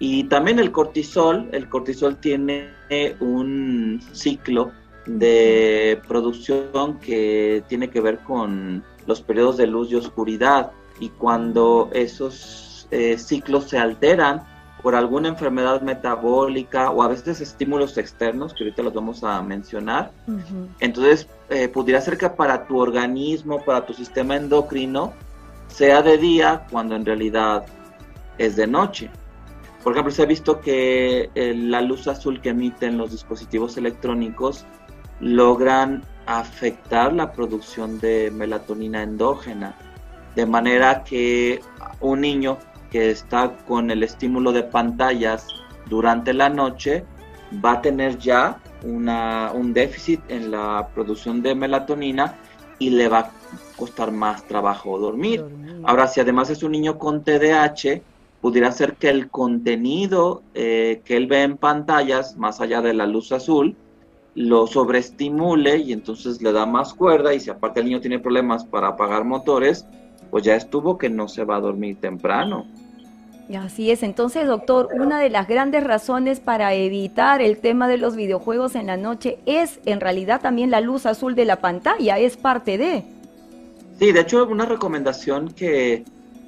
[0.06, 2.74] Y también el cortisol, el cortisol tiene
[3.22, 4.74] un ciclo
[5.06, 11.89] de producción que tiene que ver con los periodos de luz y oscuridad y cuando
[11.94, 14.44] esos eh, ciclos se alteran
[14.82, 20.12] por alguna enfermedad metabólica o a veces estímulos externos, que ahorita los vamos a mencionar,
[20.82, 25.13] entonces eh, pudiera ser que para tu organismo, para tu sistema endocrino,
[25.70, 27.66] sea de día cuando en realidad
[28.38, 29.10] es de noche.
[29.84, 34.65] Por ejemplo, se ha visto que eh, la luz azul que emiten los dispositivos electrónicos
[35.19, 39.76] logran afectar la producción de melatonina endógena.
[40.36, 41.62] de manera que
[42.00, 42.58] un niño
[42.89, 45.46] que está con el estímulo de pantallas
[45.86, 47.06] durante la noche
[47.63, 52.36] va a tener ya una, un déficit en la producción de melatonina
[52.80, 53.32] y le va a
[53.76, 55.46] costar más trabajo dormir.
[55.84, 58.02] Ahora, si además es un niño con TDAH,
[58.43, 63.08] pudiera ser que el contenido eh, que él ve en pantallas, más allá de la
[63.08, 63.77] luz azul,
[64.36, 68.65] lo sobreestimule y entonces le da más cuerda y si aparte el niño tiene problemas
[68.65, 69.86] para apagar motores,
[70.29, 72.65] pues ya estuvo que no se va a dormir temprano.
[73.58, 78.17] Así es, entonces doctor, una de las grandes razones para evitar el tema de los
[78.17, 82.36] videojuegos en la noche es en realidad también la luz azul de la pantalla, es
[82.36, 83.06] parte de...
[83.99, 86.03] Sí, de hecho una recomendación que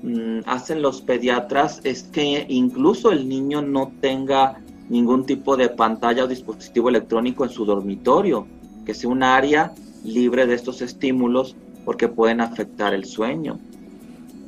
[0.06, 6.24] mm, hacen los pediatras es que incluso el niño no tenga ningún tipo de pantalla
[6.24, 8.48] o dispositivo electrónico en su dormitorio,
[8.86, 13.60] que sea un área libre de estos estímulos porque pueden afectar el sueño.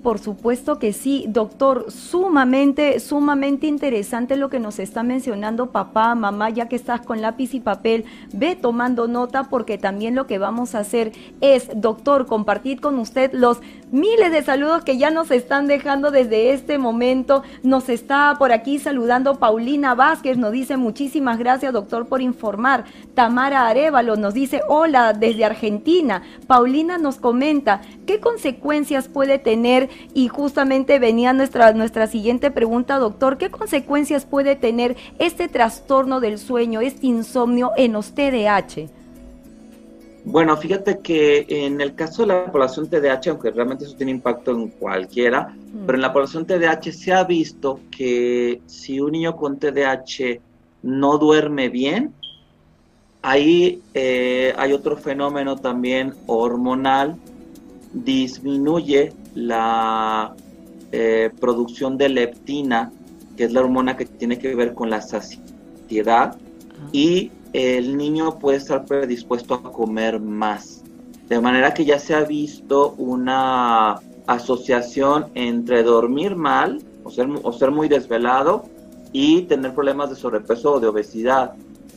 [0.04, 6.50] Por supuesto que sí, doctor, sumamente, sumamente interesante lo que nos está mencionando papá, mamá,
[6.50, 10.76] ya que estás con lápiz y papel, ve tomando nota porque también lo que vamos
[10.76, 13.60] a hacer es, doctor, compartir con usted los
[13.91, 17.43] miles de saludos que ya nos están dejando desde este momento.
[17.63, 22.86] Nos está por aquí saludando Paulina Vázquez, nos dice muchísimas gracias, doctor, por informar.
[23.13, 26.23] Tamara Arevalo nos dice hola desde Argentina.
[26.47, 33.38] Paulina nos comenta, ¿qué consecuencias puede tener y justamente venía nuestra, nuestra siguiente pregunta, doctor,
[33.38, 38.96] ¿qué consecuencias puede tener este trastorno del sueño, este insomnio en los TDAH?
[40.29, 44.51] Bueno, fíjate que en el caso de la población TDAH, aunque realmente eso tiene impacto
[44.51, 45.85] en cualquiera, mm.
[45.85, 50.41] pero en la población TDAH se ha visto que si un niño con TDAH
[50.83, 52.13] no duerme bien,
[53.21, 57.15] ahí eh, hay otro fenómeno también hormonal,
[57.93, 60.35] disminuye la
[60.91, 62.91] eh, producción de leptina,
[63.37, 66.89] que es la hormona que tiene que ver con la saciedad, ah.
[66.91, 70.83] y el niño puede estar predispuesto a comer más.
[71.29, 77.53] De manera que ya se ha visto una asociación entre dormir mal o ser, o
[77.53, 78.63] ser muy desvelado
[79.12, 81.53] y tener problemas de sobrepeso o de obesidad.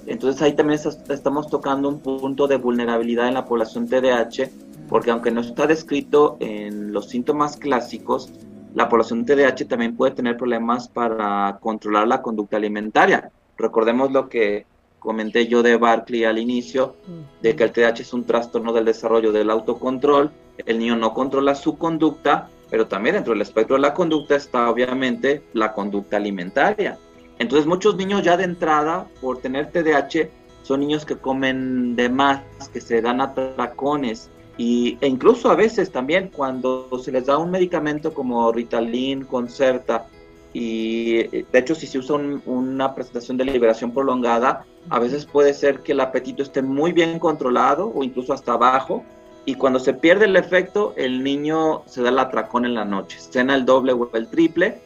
[0.06, 4.50] Entonces ahí también estamos tocando un punto de vulnerabilidad en la población TDAH
[4.88, 8.30] porque aunque no está descrito en los síntomas clásicos,
[8.74, 13.30] la población TDAH también puede tener problemas para controlar la conducta alimentaria.
[13.56, 14.66] Recordemos lo que
[15.00, 16.94] comenté yo de Barclay al inicio,
[17.42, 20.30] de que el TDAH es un trastorno del desarrollo del autocontrol,
[20.64, 24.70] el niño no controla su conducta, pero también dentro del espectro de la conducta está
[24.70, 26.98] obviamente la conducta alimentaria.
[27.38, 30.28] Entonces muchos niños ya de entrada, por tener TDAH,
[30.62, 35.90] son niños que comen de más, que se dan atracones, y, e incluso a veces
[35.90, 40.06] también cuando se les da un medicamento como Ritalin, Concerta,
[40.52, 45.80] y de hecho si se usa una presentación de liberación prolongada, a veces puede ser
[45.80, 49.04] que el apetito esté muy bien controlado o incluso hasta abajo,
[49.44, 53.18] y cuando se pierde el efecto, el niño se da el atracón en la noche,
[53.18, 54.80] cena el doble o el triple,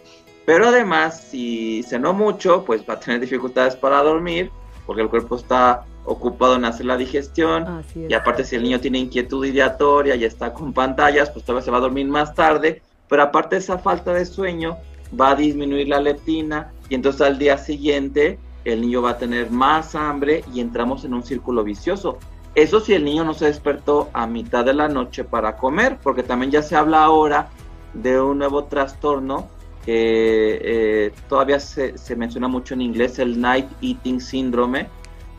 [0.46, 4.50] pero además si cenó mucho, pues va a tener dificultades para dormir,
[4.86, 8.98] porque el cuerpo está ocupado en hacer la digestión y aparte si el niño tiene
[8.98, 13.22] inquietud ideatoria y está con pantallas, pues todavía se va a dormir más tarde, pero
[13.22, 14.76] aparte de esa falta de sueño
[15.18, 19.50] va a disminuir la leptina y entonces al día siguiente el niño va a tener
[19.50, 22.18] más hambre y entramos en un círculo vicioso.
[22.54, 26.22] Eso si el niño no se despertó a mitad de la noche para comer, porque
[26.22, 27.48] también ya se habla ahora
[27.92, 29.48] de un nuevo trastorno
[29.84, 34.88] que eh, todavía se, se menciona mucho en inglés, el Night Eating Syndrome,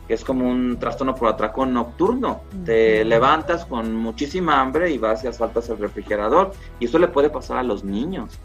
[0.06, 2.42] que es como un trastorno por atracón nocturno.
[2.64, 6.52] Te levantas con muchísima hambre y vas y asaltas el refrigerador.
[6.78, 8.38] Y eso le puede pasar a los niños.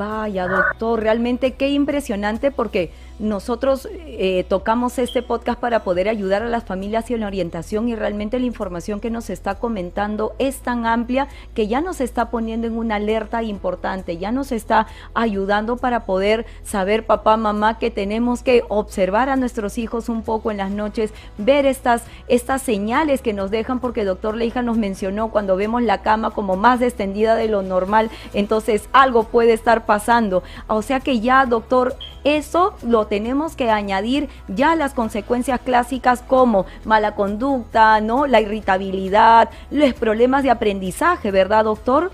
[0.00, 6.48] Vaya, doctor, realmente qué impresionante porque nosotros eh, tocamos este podcast para poder ayudar a
[6.48, 10.60] las familias y en la orientación y realmente la información que nos está comentando es
[10.60, 15.76] tan amplia que ya nos está poniendo en una alerta importante, ya nos está ayudando
[15.76, 20.56] para poder saber, papá, mamá, que tenemos que observar a nuestros hijos un poco en
[20.56, 25.56] las noches, ver estas, estas señales que nos dejan, porque doctor Leija nos mencionó cuando
[25.56, 30.44] vemos la cama como más extendida de lo normal, entonces algo puede estar pasando.
[30.68, 36.64] O sea que ya, doctor, eso lo tenemos que añadir ya las consecuencias clásicas como
[36.84, 38.28] mala conducta, ¿no?
[38.28, 42.12] La irritabilidad, los problemas de aprendizaje, ¿verdad, doctor?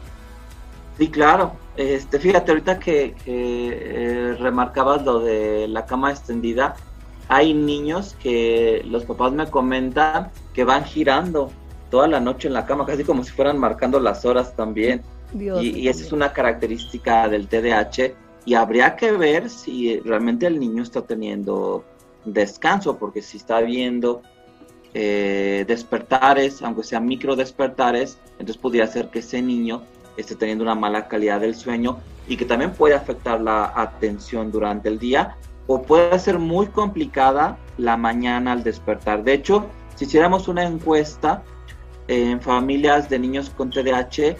[0.97, 1.53] Sí, claro.
[1.77, 6.77] Este, fíjate, ahorita que, eh, remarcabas lo de la cama extendida,
[7.29, 11.51] hay niños que los papás me comentan que van girando
[11.91, 15.03] toda la noche en la cama, casi como si fueran marcando las horas también.
[15.35, 18.15] Y, y esa es una característica del TDAH
[18.45, 21.85] y habría que ver si realmente el niño está teniendo
[22.25, 24.23] descanso, porque si está viendo
[24.95, 29.83] eh, despertares, aunque sean micro despertares, entonces podría ser que ese niño
[30.17, 31.99] esté teniendo una mala calidad del sueño
[32.29, 37.59] y que también puede afectar la atención durante el día o puede ser muy complicada
[37.79, 39.25] la mañana al despertar.
[39.25, 39.67] De hecho,
[39.97, 41.43] si hiciéramos una encuesta
[42.09, 44.37] en familias de niños con TDAH,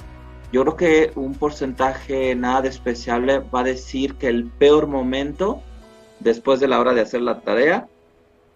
[0.53, 5.63] yo creo que un porcentaje nada despreciable va a decir que el peor momento
[6.21, 7.89] después de la hora de hacer la tarea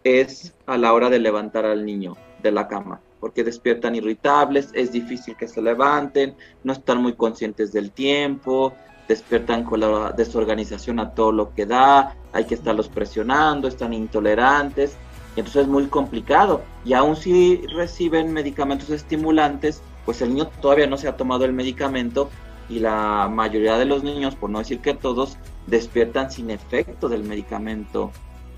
[0.05, 4.93] es a la hora de levantar al niño de la cama, porque despiertan irritables, es
[4.93, 6.35] difícil que se levanten,
[6.65, 8.73] no están muy conscientes del tiempo,
[9.09, 14.97] despiertan con la desorganización a todo lo que da, hay que estarlos presionando, están intolerantes,
[15.37, 16.63] entonces es muy complicado.
[16.85, 21.53] Y aún si reciben medicamentos estimulantes, pues el niño todavía no se ha tomado el
[21.53, 22.31] medicamento
[22.69, 25.37] y la mayoría de los niños, por no decir que todos,
[25.69, 28.11] despiertan sin efecto del medicamento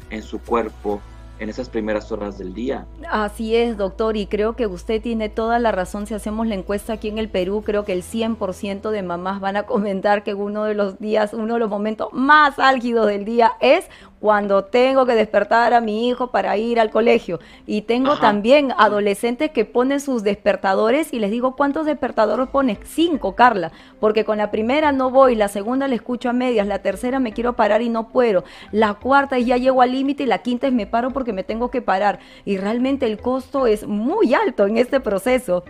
[0.08, 1.02] en su cuerpo
[1.40, 2.86] en esas primeras horas del día.
[3.10, 6.06] Así es, doctor, y creo que usted tiene toda la razón.
[6.06, 9.56] Si hacemos la encuesta aquí en el Perú, creo que el 100% de mamás van
[9.56, 13.52] a comentar que uno de los días, uno de los momentos más álgidos del día
[13.60, 13.90] es
[14.22, 17.40] cuando tengo que despertar a mi hijo para ir al colegio.
[17.66, 22.78] Y tengo también adolescentes que ponen sus despertadores y les digo, ¿cuántos despertadores pones?
[22.84, 26.82] Cinco, Carla, porque con la primera no voy, la segunda la escucho a medias, la
[26.82, 30.38] tercera me quiero parar y no puedo, la cuarta ya llego al límite y la
[30.38, 32.20] quinta es me paro porque me tengo que parar.
[32.44, 35.64] Y realmente el costo es muy alto en este proceso.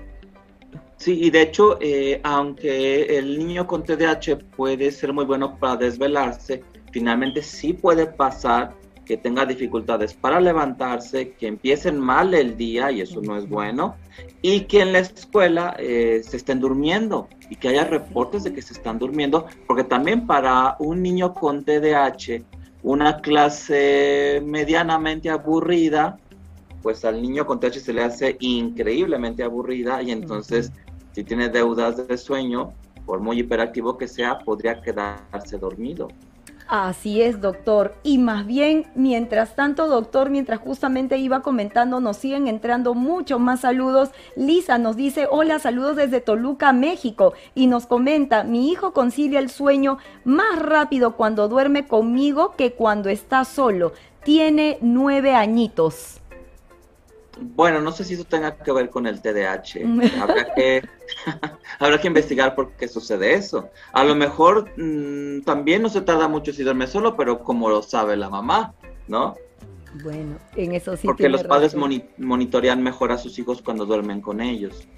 [0.98, 5.76] Sí, y de hecho, eh, aunque el niño con TDAH puede ser muy bueno para
[5.76, 6.62] desvelarse,
[6.92, 8.74] finalmente sí puede pasar
[9.04, 13.96] que tenga dificultades para levantarse, que empiecen mal el día y eso no es bueno,
[14.42, 18.62] y que en la escuela eh, se estén durmiendo y que haya reportes de que
[18.62, 22.44] se están durmiendo, porque también para un niño con TDAH,
[22.84, 26.18] una clase medianamente aburrida,
[26.82, 30.72] pues al niño con TDAH se le hace increíblemente aburrida y entonces
[31.12, 32.72] si tiene deudas de sueño,
[33.04, 36.08] por muy hiperactivo que sea, podría quedarse dormido.
[36.74, 37.96] Así es, doctor.
[38.02, 43.60] Y más bien, mientras tanto, doctor, mientras justamente iba comentando, nos siguen entrando muchos más
[43.60, 44.08] saludos.
[44.36, 47.34] Lisa nos dice, hola, saludos desde Toluca, México.
[47.54, 53.10] Y nos comenta, mi hijo concilia el sueño más rápido cuando duerme conmigo que cuando
[53.10, 53.92] está solo.
[54.24, 56.21] Tiene nueve añitos.
[57.40, 59.80] Bueno, no sé si eso tenga que ver con el TDAH.
[60.22, 60.82] Habrá que,
[61.78, 63.70] habrá que investigar por qué sucede eso.
[63.92, 67.82] A lo mejor mm, también no se tarda mucho si duerme solo, pero como lo
[67.82, 68.74] sabe la mamá,
[69.08, 69.34] ¿no?
[70.02, 71.06] Bueno, en eso sí.
[71.06, 71.74] Porque los padres
[72.16, 74.88] monitorean mejor a sus hijos cuando duermen con ellos.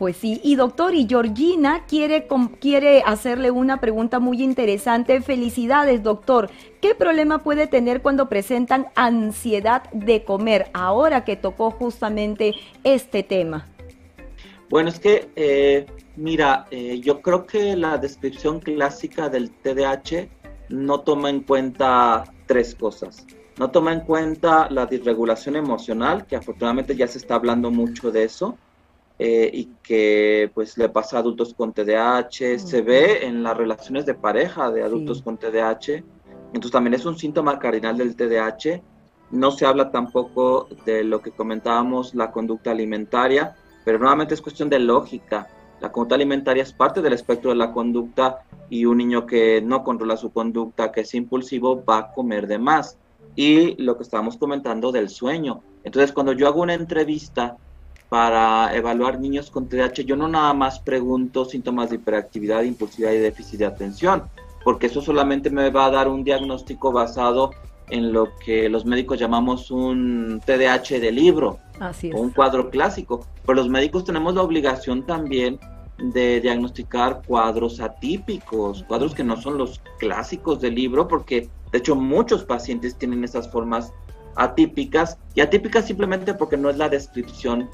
[0.00, 2.26] Pues sí, y doctor, y Georgina quiere,
[2.58, 5.20] quiere hacerle una pregunta muy interesante.
[5.20, 6.48] Felicidades, doctor.
[6.80, 10.70] ¿Qué problema puede tener cuando presentan ansiedad de comer?
[10.72, 13.68] Ahora que tocó justamente este tema.
[14.70, 15.84] Bueno, es que, eh,
[16.16, 20.30] mira, eh, yo creo que la descripción clásica del TDAH
[20.70, 23.26] no toma en cuenta tres cosas.
[23.58, 28.24] No toma en cuenta la disregulación emocional, que afortunadamente ya se está hablando mucho de
[28.24, 28.56] eso
[29.22, 34.06] eh, y que pues le pasa a adultos con TDAH, se ve en las relaciones
[34.06, 36.02] de pareja de adultos con TDAH,
[36.54, 38.80] entonces también es un síntoma cardinal del TDAH.
[39.30, 43.54] No se habla tampoco de lo que comentábamos, la conducta alimentaria,
[43.84, 45.48] pero nuevamente es cuestión de lógica.
[45.80, 48.38] La conducta alimentaria es parte del espectro de la conducta
[48.70, 52.58] y un niño que no controla su conducta, que es impulsivo, va a comer de
[52.58, 52.98] más.
[53.36, 55.62] Y lo que estábamos comentando del sueño.
[55.84, 57.58] Entonces, cuando yo hago una entrevista
[58.10, 63.18] para evaluar niños con TDAH, yo no nada más pregunto síntomas de hiperactividad, impulsividad y
[63.18, 64.24] déficit de atención,
[64.64, 67.52] porque eso solamente me va a dar un diagnóstico basado
[67.88, 71.60] en lo que los médicos llamamos un TDAH de libro
[72.12, 73.24] o un cuadro clásico.
[73.46, 75.60] Pero los médicos tenemos la obligación también
[75.98, 81.94] de diagnosticar cuadros atípicos, cuadros que no son los clásicos del libro, porque de hecho
[81.94, 83.92] muchos pacientes tienen esas formas
[84.34, 87.68] atípicas y atípicas simplemente porque no es la descripción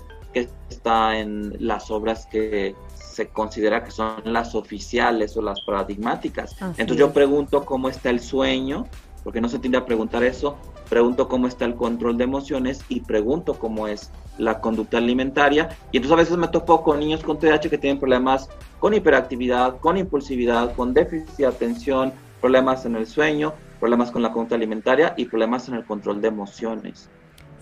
[0.70, 6.57] está en las obras que se considera que son las oficiales o las paradigmáticas.
[6.61, 8.87] Entonces yo pregunto cómo está el sueño,
[9.24, 10.57] porque no se tiende a preguntar eso,
[10.89, 15.70] pregunto cómo está el control de emociones y pregunto cómo es la conducta alimentaria.
[15.93, 19.78] Y entonces a veces me topo con niños con TDAH que tienen problemas con hiperactividad,
[19.78, 25.14] con impulsividad, con déficit de atención, problemas en el sueño, problemas con la conducta alimentaria
[25.16, 27.09] y problemas en el control de emociones.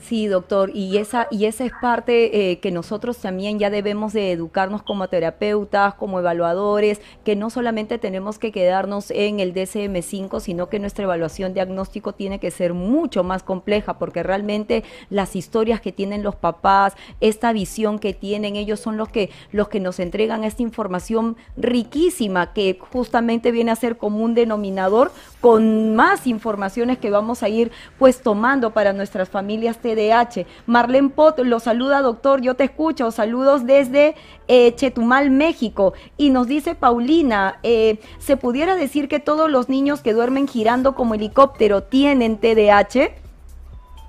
[0.07, 4.33] Sí, doctor, y esa, y esa es parte eh, que nosotros también ya debemos de
[4.33, 10.69] educarnos como terapeutas, como evaluadores, que no solamente tenemos que quedarnos en el DSM5, sino
[10.69, 15.91] que nuestra evaluación diagnóstico tiene que ser mucho más compleja, porque realmente las historias que
[15.91, 16.93] tienen los papás,
[17.23, 22.53] esta visión que tienen, ellos son los que, los que nos entregan esta información riquísima,
[22.53, 25.13] que justamente viene a ser como un denominador
[25.45, 30.47] con más informaciones que vamos a ir pues tomando para nuestras familias TDAH.
[30.65, 33.11] Marlene Pot lo saluda, doctor, yo te escucho.
[33.11, 34.15] Saludos desde
[34.49, 35.93] eh, Chetumal, México.
[36.17, 40.95] Y nos dice Paulina, eh, ¿se pudiera decir que todos los niños que duermen girando
[40.95, 43.11] como helicóptero tienen TDAH?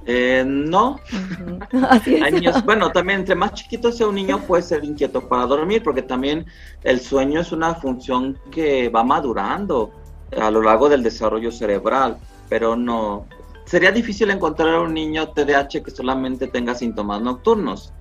[0.06, 1.02] Eh, no.
[2.24, 5.84] Hay niños, bueno, también entre más chiquito sea un niño puede ser inquieto para dormir,
[5.84, 6.46] porque también
[6.84, 9.92] el sueño es una función que va madurando
[10.40, 12.18] a lo largo del desarrollo cerebral,
[12.50, 13.26] pero no,
[13.66, 17.92] sería difícil encontrar a un niño TDAH que solamente tenga síntomas nocturnos.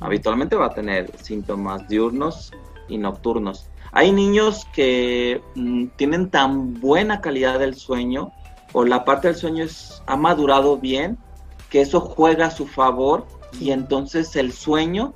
[0.00, 2.52] Habitualmente va a tener síntomas diurnos
[2.88, 3.68] y nocturnos.
[3.92, 8.32] Hay niños que mm, tienen tan buena calidad del sueño
[8.72, 11.18] o la parte del sueño es, ha madurado bien
[11.70, 13.26] que eso juega a su favor
[13.60, 15.14] y entonces el sueño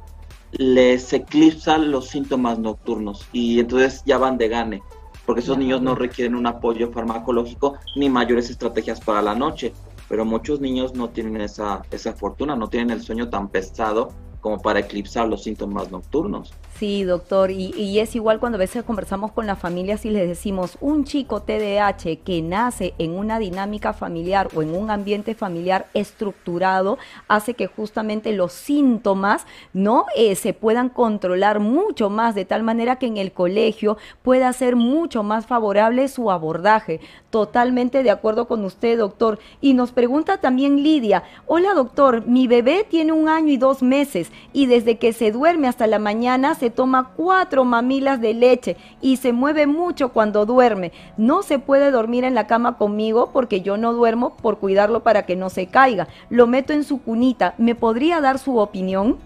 [0.52, 4.82] les eclipsa los síntomas nocturnos y entonces ya van de gane
[5.26, 9.74] porque esos niños no requieren un apoyo farmacológico ni mayores estrategias para la noche.
[10.08, 14.10] Pero muchos niños no tienen esa, esa fortuna, no tienen el sueño tan pesado
[14.40, 16.54] como para eclipsar los síntomas nocturnos.
[16.78, 20.76] Sí, doctor, y, es igual cuando a veces conversamos con las familias y les decimos,
[20.82, 26.98] un chico TDAH que nace en una dinámica familiar o en un ambiente familiar estructurado
[27.28, 32.96] hace que justamente los síntomas no eh, se puedan controlar mucho más, de tal manera
[32.96, 37.00] que en el colegio pueda ser mucho más favorable su abordaje.
[37.30, 39.38] Totalmente de acuerdo con usted, doctor.
[39.62, 44.30] Y nos pregunta también Lidia, hola doctor, mi bebé tiene un año y dos meses
[44.52, 49.16] y desde que se duerme hasta la mañana se toma cuatro mamilas de leche y
[49.16, 50.92] se mueve mucho cuando duerme.
[51.16, 55.24] No se puede dormir en la cama conmigo porque yo no duermo por cuidarlo para
[55.24, 56.08] que no se caiga.
[56.30, 57.54] Lo meto en su cunita.
[57.58, 59.18] ¿Me podría dar su opinión?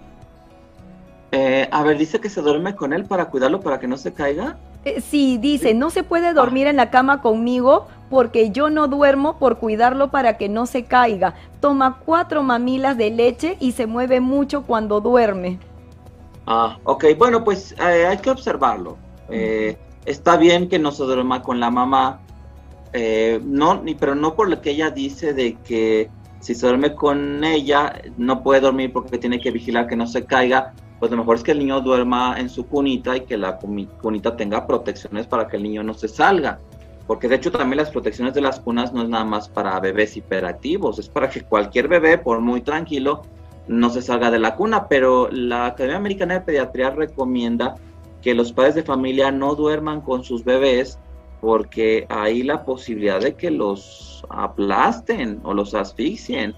[1.33, 4.13] Eh, a ver, dice que se duerme con él para cuidarlo para que no se
[4.13, 4.57] caiga.
[4.85, 9.39] Eh, sí, dice, no se puede dormir en la cama conmigo porque yo no duermo
[9.39, 11.35] por cuidarlo para que no se caiga.
[11.61, 15.59] Toma cuatro mamilas de leche y se mueve mucho cuando duerme.
[16.53, 18.99] Ah, ok, bueno, pues eh, hay que observarlo.
[19.29, 22.23] Eh, está bien que no se duerma con la mamá,
[22.93, 26.97] eh, no, ni, pero no por lo que ella dice de que si se duerme
[26.97, 30.75] con ella no puede dormir porque tiene que vigilar que no se caiga.
[30.99, 34.37] Pues lo mejor es que el niño duerma en su cunita y que la cunita
[34.37, 36.59] tenga protecciones para que el niño no se salga.
[37.07, 40.17] Porque de hecho también las protecciones de las cunas no es nada más para bebés
[40.17, 43.23] hiperactivos, es para que cualquier bebé, por muy tranquilo,
[43.71, 47.77] no se salga de la cuna, pero la Academia Americana de Pediatría recomienda
[48.21, 50.99] que los padres de familia no duerman con sus bebés
[51.41, 56.57] porque hay la posibilidad de que los aplasten o los asfixien.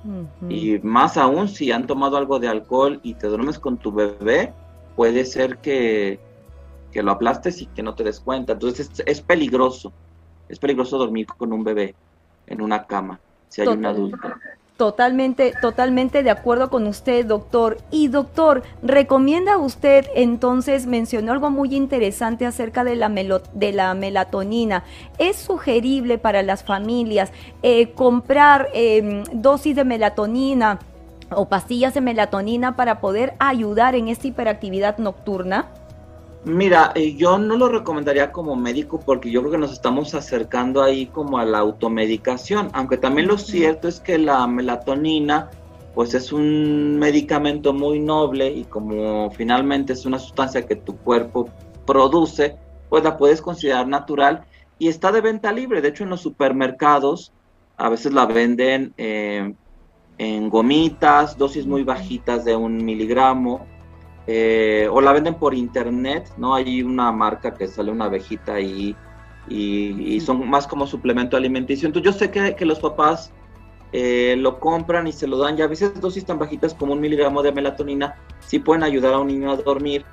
[0.49, 4.55] Y más aún si han tomado algo de alcohol y te duermes con tu bebé,
[4.97, 6.19] puede ser que,
[6.95, 8.55] lo aplastes y que no te des cuenta.
[8.55, 9.93] Entonces es, es, peligroso.
[10.49, 11.95] Es peligroso dormir con un bebé
[12.47, 14.29] en una cama si hay un adulto.
[14.77, 17.77] Totalmente, totalmente de acuerdo con usted, doctor.
[17.91, 24.83] Y doctor, ¿recomienda usted entonces, mencionó algo muy interesante acerca de la, de la melatonina?
[25.19, 27.31] ¿Es sugerible para las familias
[27.63, 30.79] eh, comprar em, dosis de melatonina
[31.31, 35.69] o pastillas de melatonina para poder ayudar en esta hiperactividad nocturna?
[36.45, 40.83] Mira, eh, yo no lo recomendaría como médico porque yo creo que nos estamos acercando
[40.83, 45.51] ahí como a la automedicación, aunque también lo cierto es que la melatonina
[45.95, 51.49] pues es un medicamento muy noble y como finalmente es una sustancia que tu cuerpo
[51.87, 52.57] produce,
[52.89, 54.45] pues la puedes considerar natural
[54.81, 55.81] y está de venta libre.
[55.81, 57.33] De hecho, en los supermercados
[57.77, 59.55] a veces la venden eh,
[60.19, 63.67] en gomitas, dosis muy bajitas de un miligramo
[64.27, 66.55] eh, o la venden por internet, ¿no?
[66.55, 68.95] Hay una marca que sale una abejita ahí
[69.49, 71.87] y, son más como suplemento alimenticio.
[71.87, 73.33] Entonces yo sé que, los papás
[73.93, 77.01] eh, lo compran y se lo dan, ya a veces dosis tan bajitas como un
[77.01, 80.05] miligramo de melatonina sí pueden ayudar a un niño a dormir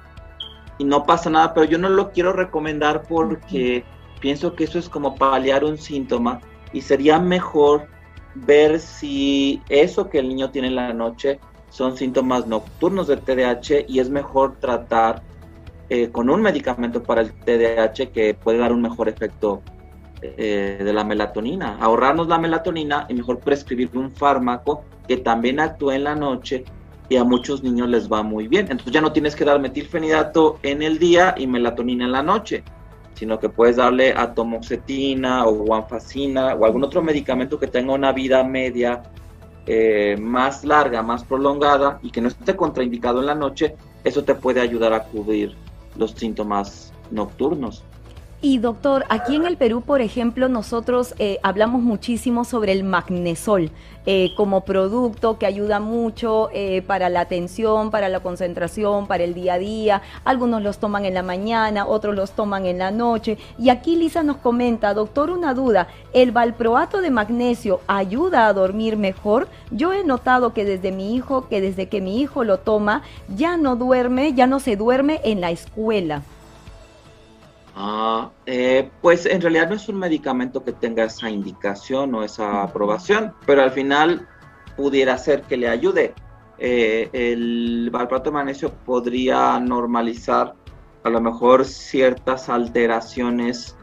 [0.78, 3.84] y no pasa nada, pero yo no lo quiero recomendar porque
[4.20, 6.42] pienso que eso es como paliar un síntoma
[6.74, 7.88] y sería mejor
[8.34, 11.40] ver si eso que el niño tiene en la noche
[11.70, 15.22] son síntomas nocturnos del TDAH y es mejor tratar
[15.90, 19.62] eh, con un medicamento para el TDAH que puede dar un mejor efecto
[20.22, 21.78] eh, de la melatonina.
[21.80, 26.66] Ahorrarnos la melatonina y mejor prescribir un fármaco que también actúa en la noche
[27.10, 28.68] y a muchos niños les va muy bien.
[28.70, 32.64] Entonces ya no tienes que dar metilfenidato en el día y melatonina en la noche,
[33.14, 38.44] sino que puedes darle atomoxetina o guanfacina o algún otro medicamento que tenga una vida
[38.44, 39.02] media
[39.72, 44.34] eh, más larga, más prolongada y que no esté contraindicado en la noche, eso te
[44.34, 45.56] puede ayudar a cubrir
[45.96, 47.84] los síntomas nocturnos.
[48.42, 53.70] Y doctor, aquí en el Perú, por ejemplo, nosotros eh, hablamos muchísimo sobre el magnesol
[54.06, 59.34] eh, como producto que ayuda mucho eh, para la atención, para la concentración, para el
[59.34, 60.02] día a día.
[60.24, 63.38] Algunos los toman en la mañana, otros los toman en la noche.
[63.58, 68.96] Y aquí Lisa nos comenta, doctor, una duda, ¿el valproato de magnesio ayuda a dormir
[68.96, 69.50] mejor?
[69.70, 73.04] Yo he notado que desde mi hijo, que desde que mi hijo lo toma,
[73.36, 76.22] ya no duerme, ya no se duerme en la escuela.
[77.76, 82.64] Ah, eh, pues en realidad no es un medicamento que tenga esa indicación o esa
[82.64, 84.28] aprobación, pero al final
[84.76, 86.14] pudiera ser que le ayude.
[86.58, 90.56] Eh, el valproato de magnesio podría normalizar
[91.04, 93.78] a lo mejor ciertas alteraciones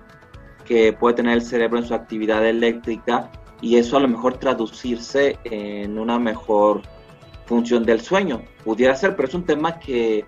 [0.66, 3.30] que puede tener el cerebro en su actividad eléctrica
[3.62, 6.82] y eso a lo mejor traducirse en una mejor
[7.46, 8.42] función del sueño.
[8.64, 10.26] Pudiera ser, pero es un tema que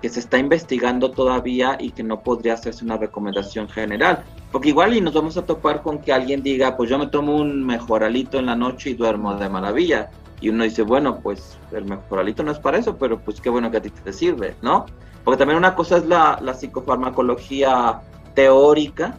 [0.00, 4.24] que se está investigando todavía y que no podría hacerse una recomendación general.
[4.50, 7.36] Porque igual y nos vamos a topar con que alguien diga, pues yo me tomo
[7.36, 10.10] un mejoralito en la noche y duermo de maravilla.
[10.40, 13.70] Y uno dice, bueno, pues el mejoralito no es para eso, pero pues qué bueno
[13.70, 14.86] que a ti te sirve, ¿no?
[15.22, 18.00] Porque también una cosa es la, la psicofarmacología
[18.34, 19.18] teórica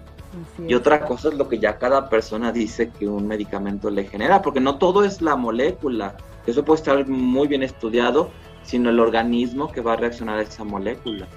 [0.67, 4.41] y otra cosa es lo que ya cada persona dice que un medicamento le genera,
[4.41, 6.15] porque no todo es la molécula,
[6.45, 8.29] eso puede estar muy bien estudiado
[8.63, 11.27] sino el organismo que va a reaccionar a esa molécula.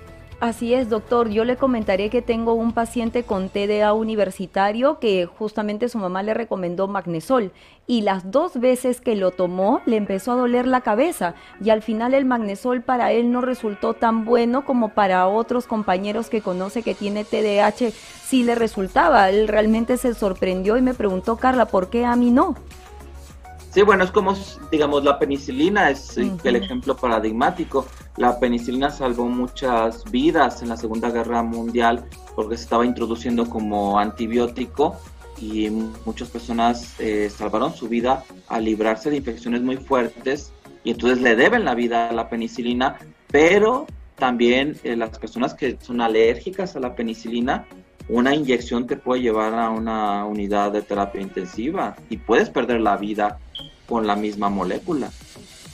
[0.40, 1.30] Así es, doctor.
[1.30, 6.34] Yo le comentaré que tengo un paciente con TDA universitario que justamente su mamá le
[6.34, 7.52] recomendó magnesol
[7.86, 11.80] y las dos veces que lo tomó le empezó a doler la cabeza y al
[11.80, 16.82] final el magnesol para él no resultó tan bueno como para otros compañeros que conoce
[16.82, 17.92] que tiene TDAH
[18.24, 19.30] sí le resultaba.
[19.30, 22.54] Él realmente se sorprendió y me preguntó, Carla, ¿por qué a mí no?
[23.74, 24.36] Sí, bueno, es como,
[24.70, 27.86] digamos, la penicilina es el ejemplo paradigmático.
[28.16, 32.04] La penicilina salvó muchas vidas en la Segunda Guerra Mundial
[32.36, 34.96] porque se estaba introduciendo como antibiótico
[35.40, 35.70] y
[36.06, 40.52] muchas personas eh, salvaron su vida al librarse de infecciones muy fuertes
[40.84, 42.96] y entonces le deben la vida a la penicilina,
[43.26, 47.66] pero también eh, las personas que son alérgicas a la penicilina,
[48.09, 52.96] una inyección te puede llevar a una unidad de terapia intensiva y puedes perder la
[52.96, 53.38] vida
[53.86, 55.11] con la misma molécula.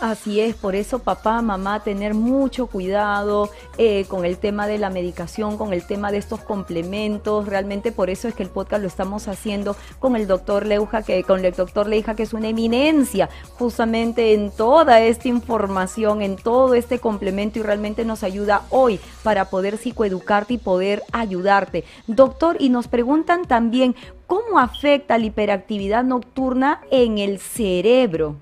[0.00, 4.88] Así es, por eso papá, mamá, tener mucho cuidado eh, con el tema de la
[4.88, 7.46] medicación, con el tema de estos complementos.
[7.46, 11.22] Realmente por eso es que el podcast lo estamos haciendo con el doctor Leuja, que
[11.22, 13.28] con el doctor Leija, que es una eminencia
[13.58, 19.50] justamente en toda esta información, en todo este complemento y realmente nos ayuda hoy para
[19.50, 21.84] poder psicoeducarte y poder ayudarte.
[22.06, 23.94] Doctor, y nos preguntan también
[24.26, 28.36] cómo afecta la hiperactividad nocturna en el cerebro.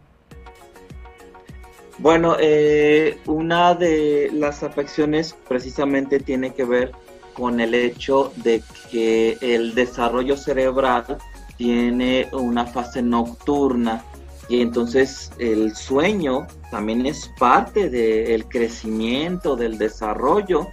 [1.98, 6.92] Bueno, eh, una de las afecciones precisamente tiene que ver
[7.34, 11.18] con el hecho de que el desarrollo cerebral
[11.56, 14.04] tiene una fase nocturna
[14.48, 20.68] y entonces el sueño también es parte del crecimiento, del desarrollo.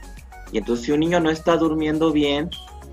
[0.52, 2.50] Y entonces si un niño no está durmiendo bien,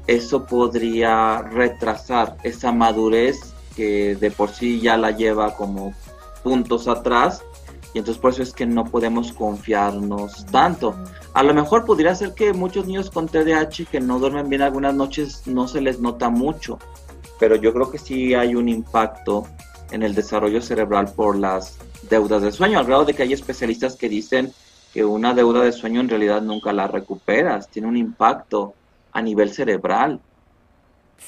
[0.07, 5.95] eso podría retrasar esa madurez que de por sí ya la lleva como
[6.43, 7.45] puntos atrás
[7.95, 10.95] y entonces por eso es que no podemos confiarnos tanto.
[11.34, 14.95] A lo mejor podría ser que muchos niños con TDAH que no duermen bien algunas
[14.95, 16.78] noches no se les nota mucho,
[17.38, 19.47] pero yo creo que sí hay un impacto
[19.90, 21.78] en el desarrollo cerebral por las
[22.09, 24.53] deudas de sueño, al grado de que hay especialistas que dicen
[24.93, 28.74] que una deuda de sueño en realidad nunca la recuperas, tiene un impacto
[29.12, 30.20] a nivel cerebral.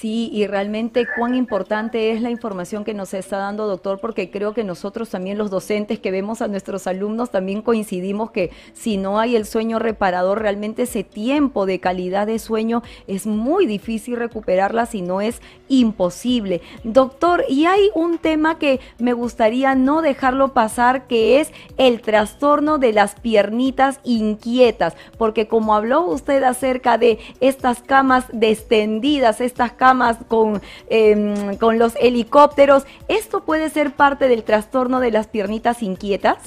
[0.01, 4.53] Sí, y realmente cuán importante es la información que nos está dando, doctor, porque creo
[4.53, 9.21] que nosotros también los docentes que vemos a nuestros alumnos también coincidimos que si no
[9.21, 14.87] hay el sueño reparador, realmente ese tiempo de calidad de sueño es muy difícil recuperarla,
[14.87, 16.61] si no es imposible.
[16.83, 22.79] Doctor, y hay un tema que me gustaría no dejarlo pasar, que es el trastorno
[22.79, 29.84] de las piernitas inquietas, porque como habló usted acerca de estas camas descendidas, estas camas
[29.85, 32.85] camas, con, em, con los helicópteros.
[33.09, 36.39] ¿Esto puede ser parte del trastorno de las piernitas inquietas?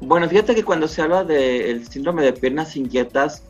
[0.00, 3.42] Bueno, fíjate que cuando se habla del síndrome de piernas inquietas,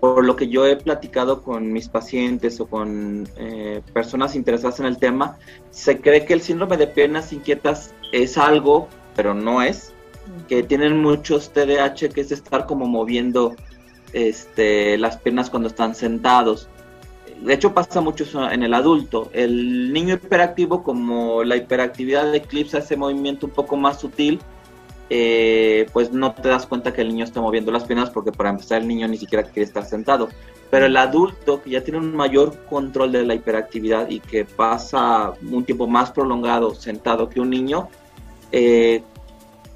[0.00, 4.86] por lo que yo he platicado con mis pacientes o con eh, personas interesadas en
[4.86, 5.36] el tema,
[5.70, 8.86] se cree que el síndrome de piernas inquietas es algo
[9.18, 9.92] pero no es,
[10.46, 13.56] que tienen muchos TDAH, que es estar como moviendo
[14.12, 16.68] este, las piernas cuando están sentados.
[17.42, 19.30] De hecho pasa mucho en el adulto.
[19.32, 24.40] El niño hiperactivo, como la hiperactividad eclipsa ese movimiento un poco más sutil,
[25.10, 28.50] eh, pues no te das cuenta que el niño está moviendo las piernas porque para
[28.50, 30.28] empezar el niño ni siquiera quiere estar sentado.
[30.70, 35.32] Pero el adulto que ya tiene un mayor control de la hiperactividad y que pasa
[35.50, 37.88] un tiempo más prolongado sentado que un niño,
[38.52, 39.02] eh,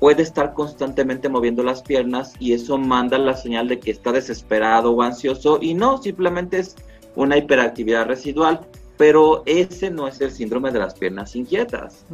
[0.02, 4.90] puede estar constantemente moviendo las piernas y eso manda la señal de que está desesperado
[4.90, 6.74] o ansioso y no, simplemente es
[7.14, 8.66] una hiperactividad residual
[9.02, 12.06] pero ese no es el síndrome de las piernas inquietas,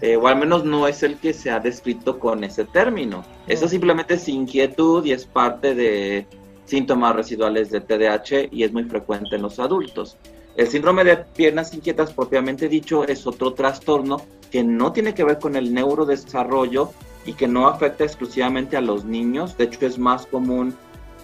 [0.00, 3.24] eh, o al menos no es el que se ha descrito con ese término.
[3.48, 6.26] Eso simplemente es inquietud y es parte de
[6.66, 10.16] síntomas residuales de TDAH y es muy frecuente en los adultos.
[10.56, 14.18] El síndrome de piernas inquietas propiamente dicho es otro trastorno
[14.52, 16.92] que no tiene que ver con el neurodesarrollo
[17.26, 20.76] y que no afecta exclusivamente a los niños, de hecho es más común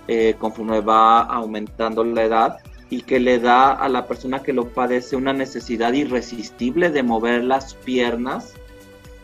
[0.09, 2.59] eh, conforme va aumentando la edad
[2.91, 7.45] y que le da a la persona que lo padece una necesidad irresistible de mover
[7.45, 8.55] las piernas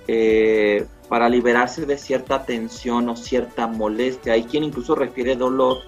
[0.06, 4.34] eh, para liberarse de cierta tensión o cierta molestia.
[4.34, 5.78] Hay quien incluso refiere dolor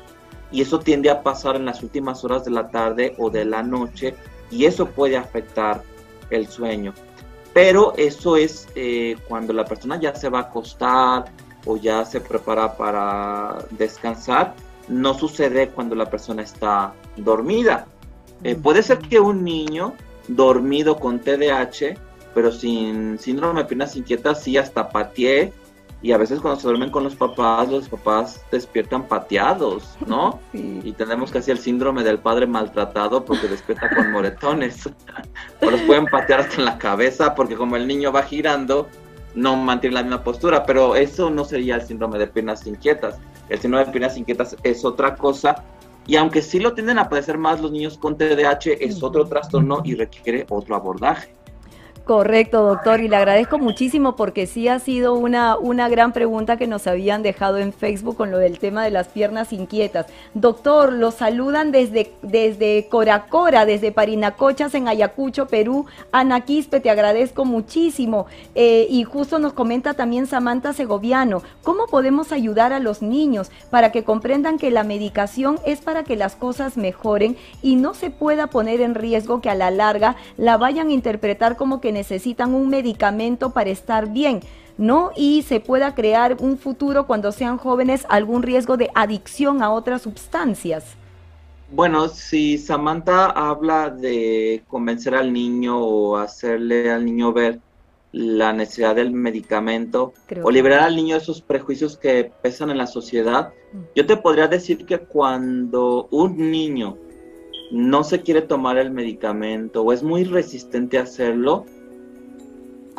[0.51, 3.63] y eso tiende a pasar en las últimas horas de la tarde o de la
[3.63, 4.15] noche
[4.51, 5.83] y eso puede afectar
[6.31, 6.95] el sueño.
[7.55, 11.27] Pero eso es eh, cuando la persona ya se va a acostar
[11.65, 14.55] o ya se prepara para descansar
[14.89, 17.87] no sucede cuando la persona está dormida.
[18.45, 19.95] Eh, puede ser que un niño
[20.29, 21.97] dormido con TDAH,
[22.35, 25.53] pero sin síndrome de piernas inquietas, sí hasta patee.
[26.01, 30.39] Y a veces cuando se duermen con los papás, los papás despiertan pateados, ¿no?
[30.53, 34.89] Y tenemos casi el síndrome del padre maltratado porque despierta con moretones.
[35.61, 38.89] o los pueden patear hasta en la cabeza porque como el niño va girando,
[39.35, 43.19] no mantiene la misma postura, pero eso no sería el síndrome de piernas inquietas.
[43.49, 45.65] El síndrome de piernas inquietas es otra cosa
[46.07, 49.83] y aunque sí lo tienden a padecer más los niños con TDAH, es otro trastorno
[49.85, 51.35] y requiere otro abordaje.
[52.09, 56.67] Correcto, doctor, y le agradezco muchísimo porque sí ha sido una, una gran pregunta que
[56.67, 60.07] nos habían dejado en Facebook con lo del tema de las piernas inquietas.
[60.33, 65.85] Doctor, lo saludan desde, desde Coracora, desde Parinacochas en Ayacucho, Perú.
[66.11, 68.25] Ana Quispe, te agradezco muchísimo.
[68.55, 73.93] Eh, y justo nos comenta también Samantha Segoviano, ¿cómo podemos ayudar a los niños para
[73.93, 78.47] que comprendan que la medicación es para que las cosas mejoren y no se pueda
[78.47, 82.69] poner en riesgo que a la larga la vayan a interpretar como que necesitan un
[82.69, 84.41] medicamento para estar bien,
[84.77, 85.11] ¿no?
[85.17, 90.03] Y se pueda crear un futuro cuando sean jóvenes algún riesgo de adicción a otras
[90.03, 90.85] sustancias.
[91.71, 97.61] Bueno, si Samantha habla de convencer al niño o hacerle al niño ver
[98.13, 102.87] la necesidad del medicamento o liberar al niño de esos prejuicios que pesan en la
[102.87, 103.79] sociedad, mm.
[103.97, 106.97] yo te podría decir que cuando un niño
[107.71, 111.67] no se quiere tomar el medicamento o es muy resistente a hacerlo,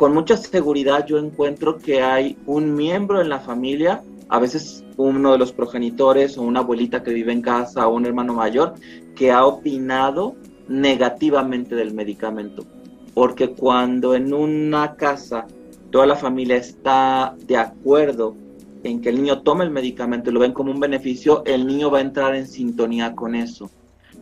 [0.00, 5.32] con mucha seguridad yo encuentro que hay un miembro en la familia, a veces uno
[5.32, 8.76] de los progenitores o una abuelita que vive en casa o un hermano mayor,
[9.14, 10.36] que ha opinado
[10.68, 12.64] negativamente del medicamento.
[13.12, 15.46] Porque cuando en una casa
[15.90, 18.34] toda la familia está de acuerdo
[18.82, 21.90] en que el niño tome el medicamento y lo ven como un beneficio, el niño
[21.90, 23.70] va a entrar en sintonía con eso.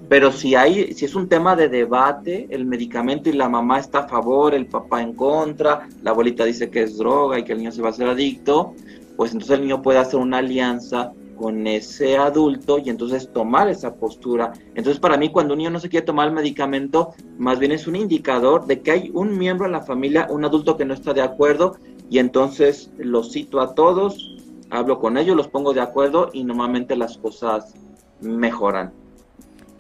[0.09, 4.01] Pero si hay, si es un tema de debate, el medicamento y la mamá está
[4.01, 7.59] a favor, el papá en contra, la abuelita dice que es droga y que el
[7.59, 8.75] niño se va a hacer adicto,
[9.17, 13.95] pues entonces el niño puede hacer una alianza con ese adulto y entonces tomar esa
[13.95, 14.53] postura.
[14.75, 17.87] Entonces para mí cuando un niño no se quiere tomar el medicamento, más bien es
[17.87, 21.13] un indicador de que hay un miembro en la familia, un adulto que no está
[21.13, 21.77] de acuerdo
[22.09, 24.37] y entonces los cito a todos,
[24.71, 27.75] hablo con ellos, los pongo de acuerdo y normalmente las cosas
[28.21, 28.93] mejoran.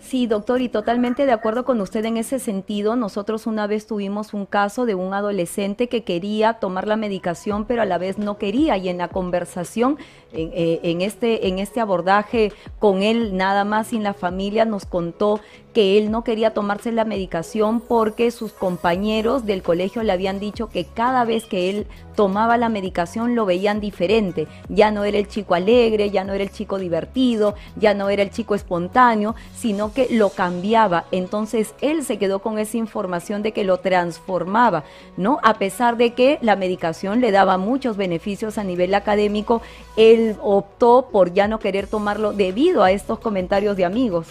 [0.00, 2.94] Sí, doctor, y totalmente de acuerdo con usted en ese sentido.
[2.94, 7.82] Nosotros una vez tuvimos un caso de un adolescente que quería tomar la medicación, pero
[7.82, 8.76] a la vez no quería.
[8.76, 9.98] Y en la conversación,
[10.32, 14.86] en, eh, en este, en este abordaje con él, nada más sin la familia, nos
[14.86, 15.40] contó
[15.78, 20.68] que él no quería tomarse la medicación porque sus compañeros del colegio le habían dicho
[20.70, 24.48] que cada vez que él tomaba la medicación lo veían diferente.
[24.68, 28.24] Ya no era el chico alegre, ya no era el chico divertido, ya no era
[28.24, 31.04] el chico espontáneo, sino que lo cambiaba.
[31.12, 34.82] Entonces él se quedó con esa información de que lo transformaba,
[35.16, 35.38] ¿no?
[35.44, 39.62] A pesar de que la medicación le daba muchos beneficios a nivel académico,
[39.96, 44.26] él optó por ya no querer tomarlo debido a estos comentarios de amigos.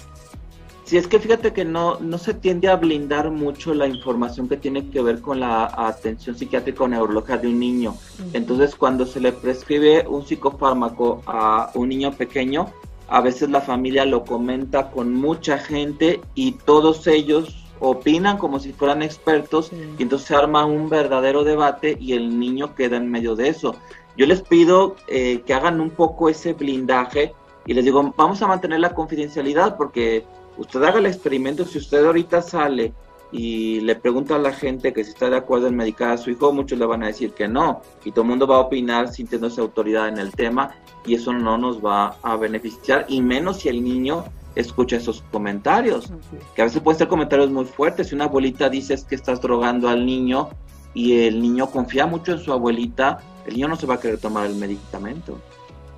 [0.87, 4.55] Sí, es que fíjate que no, no se tiende a blindar mucho la información que
[4.55, 7.93] tiene que ver con la atención psiquiátrica o neurológica de un niño.
[8.31, 12.71] Entonces, cuando se le prescribe un psicofármaco a un niño pequeño,
[13.09, 18.71] a veces la familia lo comenta con mucha gente y todos ellos opinan como si
[18.71, 23.35] fueran expertos y entonces se arma un verdadero debate y el niño queda en medio
[23.35, 23.75] de eso.
[24.15, 27.33] Yo les pido eh, que hagan un poco ese blindaje
[27.65, 30.25] y les digo, vamos a mantener la confidencialidad porque
[30.57, 32.93] usted haga el experimento, si usted ahorita sale
[33.31, 36.29] y le pregunta a la gente que si está de acuerdo en medicar a su
[36.29, 39.11] hijo, muchos le van a decir que no, y todo el mundo va a opinar
[39.11, 40.71] sintiéndose autoridad en el tema,
[41.05, 44.23] y eso no nos va a beneficiar, y menos si el niño
[44.55, 46.11] escucha esos comentarios,
[46.55, 49.89] que a veces pueden ser comentarios muy fuertes, si una abuelita dice que estás drogando
[49.89, 50.49] al niño,
[50.93, 54.17] y el niño confía mucho en su abuelita, el niño no se va a querer
[54.17, 55.39] tomar el medicamento.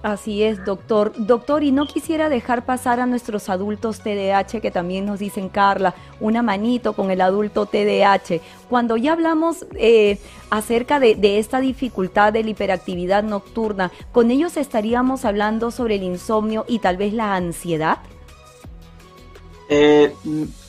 [0.02, 1.12] Así es, doctor.
[1.18, 5.93] Doctor, y no quisiera dejar pasar a nuestros adultos TDAH, que también nos dicen, Carla,
[6.22, 8.39] una manito con el adulto TDAH.
[8.70, 10.18] Cuando ya hablamos eh,
[10.50, 16.64] acerca de, esta dificultad de la hiperactividad nocturna, ¿con ellos estaríamos hablando sobre el insomnio
[16.70, 17.97] y tal vez la ansiedad?
[19.68, 20.16] Eh,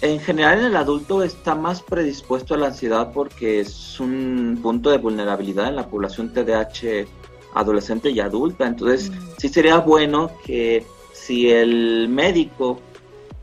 [0.02, 4.98] en general el adulto está más predispuesto a la ansiedad porque es un punto de
[4.98, 7.06] vulnerabilidad en la población TDAH
[7.54, 8.66] adolescente y adulta.
[8.66, 9.14] Entonces, mm.
[9.38, 12.80] sí sería bueno que si el médico,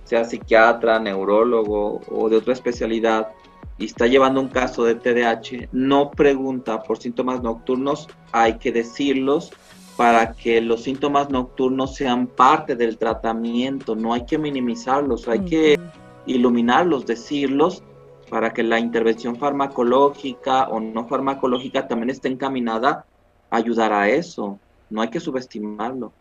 [0.04, 3.30] sea psiquiatra, neurólogo o de otra especialidad,
[3.78, 9.52] y está llevando un caso de TDAH, no pregunta por síntomas nocturnos, hay que decirlos
[9.96, 15.80] para que los síntomas nocturnos sean parte del tratamiento, no hay que minimizarlos, hay que
[16.26, 17.84] iluminarlos, decirlos,
[18.30, 23.06] para que la intervención farmacológica o no farmacológica también esté encaminada
[23.50, 24.60] ayudar a eso.
[24.90, 26.12] No hay que subestimarlo.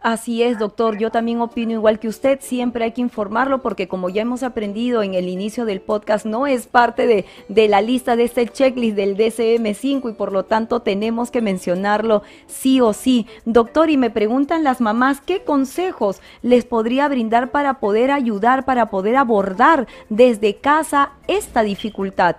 [0.00, 0.96] Así es, doctor.
[0.96, 2.38] Yo también opino igual que usted.
[2.40, 6.46] Siempre hay que informarlo porque como ya hemos aprendido en el inicio del podcast, no
[6.46, 10.80] es parte de, de la lista de este checklist del DCM5 y por lo tanto
[10.82, 13.26] tenemos que mencionarlo sí o sí.
[13.44, 18.90] Doctor, y me preguntan las mamás, ¿qué consejos les podría brindar para poder ayudar, para
[18.90, 22.36] poder abordar desde casa esta dificultad?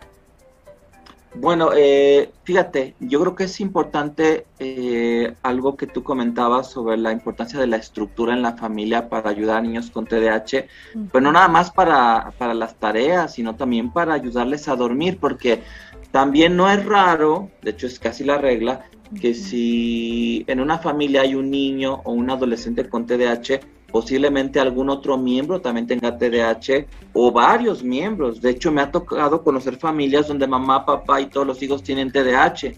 [1.36, 7.12] Bueno, eh, fíjate, yo creo que es importante eh, algo que tú comentabas sobre la
[7.12, 10.66] importancia de la estructura en la familia para ayudar a niños con TDAH,
[11.12, 15.62] pero no nada más para, para las tareas, sino también para ayudarles a dormir, porque
[16.12, 18.86] también no es raro, de hecho es casi la regla,
[19.22, 23.60] que si en una familia hay un niño o un adolescente con TDAH,
[23.92, 28.42] posiblemente algún otro miembro también tenga TDAH o varios miembros.
[28.42, 32.12] De hecho, me ha tocado conocer familias donde mamá, papá y todos los hijos tienen
[32.12, 32.74] TDAH.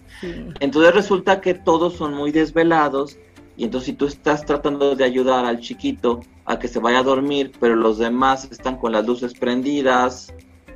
[0.60, 3.18] Entonces resulta que todos son muy desvelados
[3.56, 7.02] y entonces si tú estás tratando de ayudar al chiquito a que se vaya a
[7.02, 10.32] dormir, pero los demás están con las luces prendidas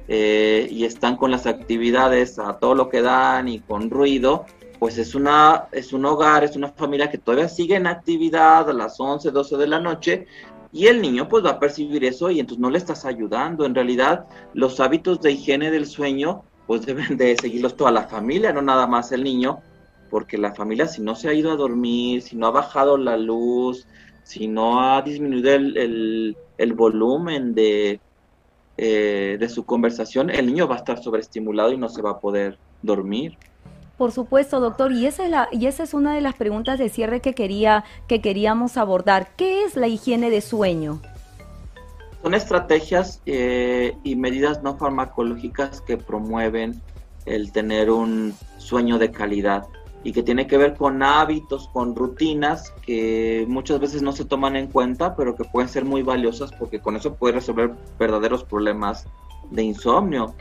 [0.08, 4.44] eh, y están con las actividades a todo lo que dan y con ruido,
[4.78, 8.72] pues es, una, es un hogar, es una familia que todavía sigue en actividad a
[8.72, 10.26] las 11, 12 de la noche
[10.72, 13.64] y el niño pues va a percibir eso y entonces no le estás ayudando.
[13.64, 18.52] En realidad los hábitos de higiene del sueño pues deben de seguirlos toda la familia,
[18.52, 19.60] no nada más el niño,
[20.10, 23.16] porque la familia si no se ha ido a dormir, si no ha bajado la
[23.16, 23.86] luz,
[24.22, 28.00] si no ha disminuido el, volumen de,
[28.76, 32.20] eh, de su conversación, el niño va a estar sobreestimulado y no se va a
[32.20, 33.38] poder dormir.
[33.96, 36.90] Por supuesto, doctor, y esa es la y esa es una de las preguntas de
[36.90, 39.28] cierre que quería que queríamos abordar.
[39.36, 41.00] ¿Qué es la higiene de sueño?
[42.22, 46.80] Son estrategias eh, y medidas no farmacológicas que promueven
[47.24, 49.66] el tener un sueño de calidad
[50.04, 54.56] y que tiene que ver con hábitos, con rutinas que muchas veces no se toman
[54.56, 59.06] en cuenta, pero que pueden ser muy valiosas porque con eso puede resolver verdaderos problemas
[59.50, 60.34] de insomnio.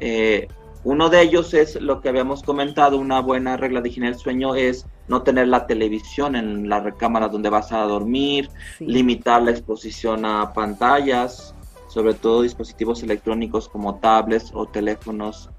[0.00, 0.48] Eh,
[0.84, 4.54] uno de ellos es lo que habíamos comentado, una buena regla de higiene del sueño
[4.54, 8.48] es no tener la televisión en la recámara donde vas a dormir,
[8.78, 11.54] limitar la exposición a pantallas,
[11.88, 15.50] sobre todo dispositivos electrónicos como tablets o teléfonos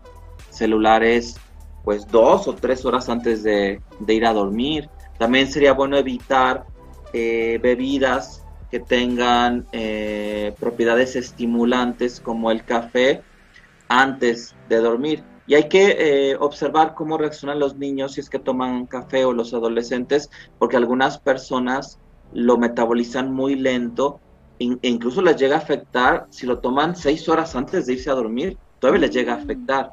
[0.49, 1.35] celulares,
[1.83, 4.89] pues dos o tres horas antes de, ir a dormir.
[5.17, 6.65] También sería bueno evitar
[7.13, 13.23] eh, bebidas que tengan eh, propiedades estimulantes como el café
[13.89, 15.23] antes de dormir.
[15.47, 15.97] Y hay que
[16.31, 20.77] eh, observar cómo reaccionan los niños si es que toman café o los adolescentes, porque
[20.77, 21.99] algunas personas
[22.31, 24.19] lo metabolizan muy lento
[24.59, 28.13] e incluso les llega a afectar si lo toman seis horas antes de irse a
[28.13, 29.91] dormir, todavía les llega a afectar.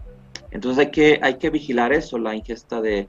[0.51, 3.09] Entonces hay que, hay que vigilar eso, la ingesta de,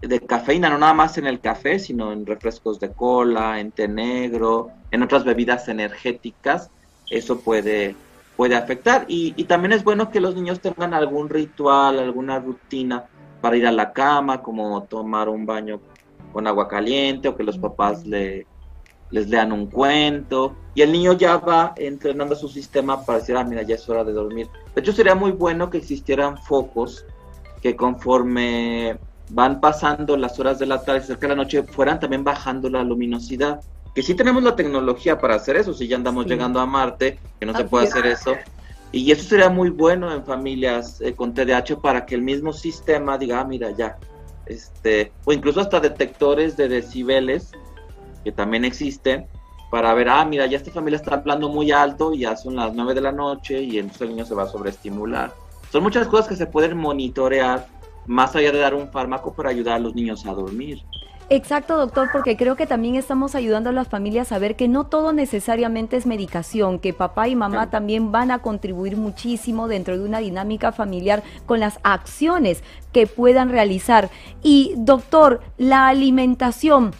[0.00, 3.86] de cafeína, no nada más en el café, sino en refrescos de cola, en té
[3.86, 6.70] negro, en otras bebidas energéticas
[7.10, 7.96] eso puede,
[8.40, 9.04] puede afectar.
[9.06, 13.04] Y, también es bueno que los niños tengan algún ritual, alguna rutina
[13.42, 15.78] para ir a la cama, como tomar un baño
[16.32, 18.46] con agua caliente o que los papás le,
[19.10, 23.44] les lean un cuento y el niño ya va entrenando su sistema para decir, ah,
[23.44, 24.48] mira, ya es hora de dormir.
[24.74, 27.04] De hecho, sería muy bueno que existieran focos
[27.60, 28.98] que conforme
[29.32, 32.82] van pasando las horas de la tarde, cerca de la noche, fueran también bajando la
[32.84, 33.60] luminosidad.
[33.94, 37.46] Que sí tenemos la tecnología para hacer eso, si ya andamos llegando a Marte, que
[37.46, 38.36] no se puede hacer eso.
[38.92, 43.18] Y eso sería muy bueno en familias eh, con TDAH para que el mismo sistema
[43.18, 43.96] diga, ah, mira, ya.
[44.46, 47.52] Este, o incluso hasta detectores de decibeles,
[48.24, 49.28] que también existen,
[49.70, 52.74] para ver, ah, mira, ya esta familia está hablando muy alto y ya son las
[52.74, 55.32] 9 de la noche y entonces el niño se va a sobreestimular.
[55.70, 57.68] Son muchas cosas que se pueden monitorear
[58.06, 60.82] más allá de dar un fármaco para ayudar a los niños a dormir.
[61.32, 64.86] Exacto, doctor, porque creo que también estamos ayudando a las familias a ver que no
[64.88, 70.02] todo necesariamente es medicación, que papá y mamá también van a contribuir muchísimo dentro de
[70.02, 74.10] una dinámica familiar con las acciones que puedan realizar.
[74.42, 76.90] Y doctor, la alimentación,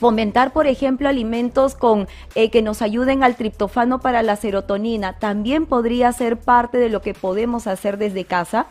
[0.00, 5.66] fomentar, por ejemplo, alimentos con eh, que nos ayuden al triptofano para la serotonina, también
[5.66, 8.66] podría ser parte de lo que podemos hacer desde casa.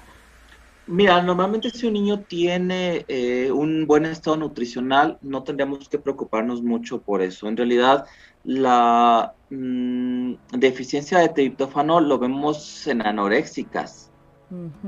[0.88, 6.64] Mira, normalmente si un niño tiene eh, un buen estado nutricional, no tendríamos que preocuparnos
[6.64, 7.50] mucho por eso.
[7.50, 8.06] En realidad,
[8.46, 14.12] la mm, deficiencia de triptófano lo vemos en anoréxicas,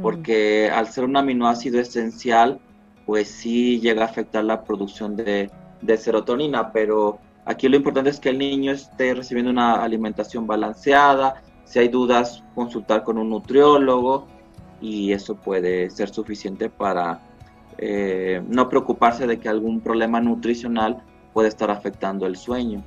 [0.01, 2.61] porque al ser un aminoácido esencial,
[3.05, 8.21] pues sí llega a afectar la producción de, de serotonina, pero aquí lo importante es
[8.21, 11.41] que el niño esté recibiendo una alimentación balanceada.
[11.65, 14.38] Si hay dudas, consultar con un nutriólogo
[14.81, 17.19] y eso puede ser suficiente para
[17.77, 21.01] eh, no preocuparse de que algún problema nutricional
[21.33, 22.83] puede estar afectando el sueño.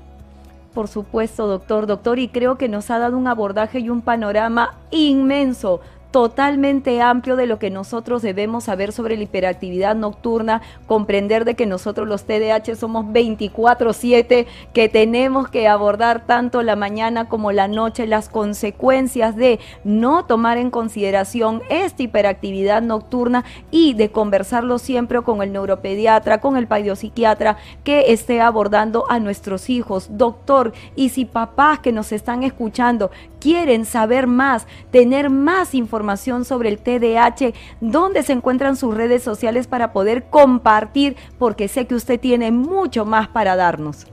[0.74, 4.74] Por supuesto, doctor, doctor, y creo que nos ha dado un abordaje y un panorama
[4.90, 5.80] inmenso
[6.12, 11.66] totalmente amplio de lo que nosotros debemos saber sobre la hiperactividad nocturna, comprender de que
[11.66, 18.06] nosotros los TDAH somos 24/7, que tenemos que abordar tanto la mañana como la noche
[18.06, 25.42] las consecuencias de no tomar en consideración esta hiperactividad nocturna y de conversarlo siempre con
[25.42, 30.08] el neuropediatra, con el psiquiatra que esté abordando a nuestros hijos.
[30.10, 33.10] Doctor, y si papás que nos están escuchando
[33.42, 39.66] quieren saber más, tener más información sobre el TDAH, ¿dónde se encuentran sus redes sociales
[39.66, 41.16] para poder compartir?
[41.38, 44.06] Porque sé que usted tiene mucho más para darnos.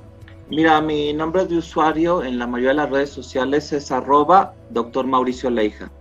[0.50, 5.06] Mira, mi nombre de usuario en la mayoría de las redes sociales es arroba doctor
[5.06, 5.92] Mauricio Leija,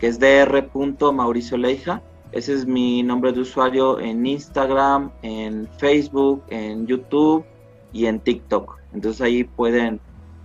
[0.00, 1.12] que es dr.
[1.12, 2.02] Mauricio Leija.
[2.32, 7.44] Ese es mi nombre de usuario en Instagram, en Facebook, en YouTube
[7.92, 8.76] y en TikTok.
[8.92, 10.00] Entonces ahí pueden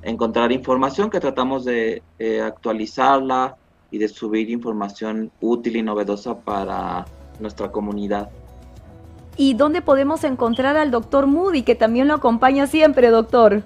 [0.08, 3.58] encontrar información que tratamos de eh, actualizarla
[3.91, 7.05] y de subir información útil y novedosa para
[7.39, 8.30] nuestra comunidad.
[9.36, 13.64] ¿Y dónde podemos encontrar al doctor Moody, que también lo acompaña siempre, doctor?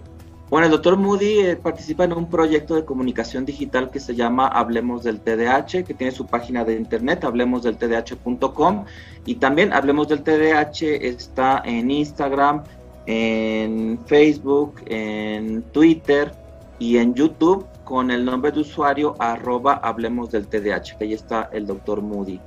[0.49, 4.47] Bueno, el doctor Moody eh, participa en un proyecto de comunicación digital que se llama
[4.47, 8.85] Hablemos del TDAH, que tiene su página de internet, hablemosdeltdh.com,
[9.25, 12.63] y también Hablemos del TDAH está en Instagram,
[13.05, 16.31] en Facebook, en Twitter
[16.79, 21.49] y en YouTube con el nombre de usuario arroba hablemos del TDAH, que ahí está
[21.51, 22.39] el doctor Moody.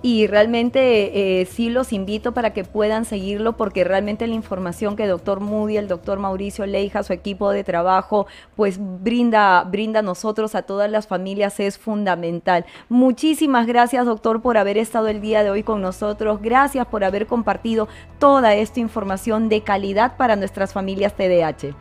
[0.00, 5.04] Y realmente eh, sí los invito para que puedan seguirlo porque realmente la información que
[5.04, 10.02] el doctor Moody, el doctor Mauricio Leija, su equipo de trabajo, pues brinda, brinda a
[10.02, 12.64] nosotros, a todas las familias, es fundamental.
[12.88, 16.40] Muchísimas gracias, doctor, por haber estado el día de hoy con nosotros.
[16.40, 17.88] Gracias por haber compartido
[18.20, 21.74] toda esta información de calidad para nuestras familias TDAH.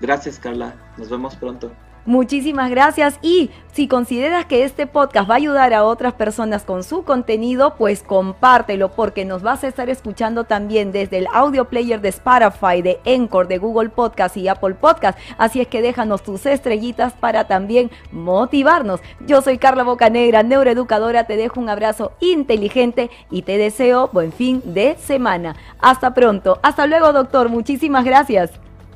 [0.00, 0.74] Gracias, Carla.
[0.96, 1.70] Nos vemos pronto.
[2.06, 6.84] Muchísimas gracias y si consideras que este podcast va a ayudar a otras personas con
[6.84, 12.00] su contenido, pues compártelo porque nos vas a estar escuchando también desde el audio player
[12.00, 15.18] de Spotify, de Encore, de Google Podcast y Apple Podcast.
[15.38, 19.00] Así es que déjanos tus estrellitas para también motivarnos.
[19.26, 24.62] Yo soy Carla Bocanegra, neuroeducadora, te dejo un abrazo inteligente y te deseo buen fin
[24.64, 25.56] de semana.
[25.80, 26.60] Hasta pronto.
[26.62, 27.48] Hasta luego, doctor.
[27.48, 28.50] Muchísimas gracias.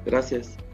[0.05, 0.68] Gracias.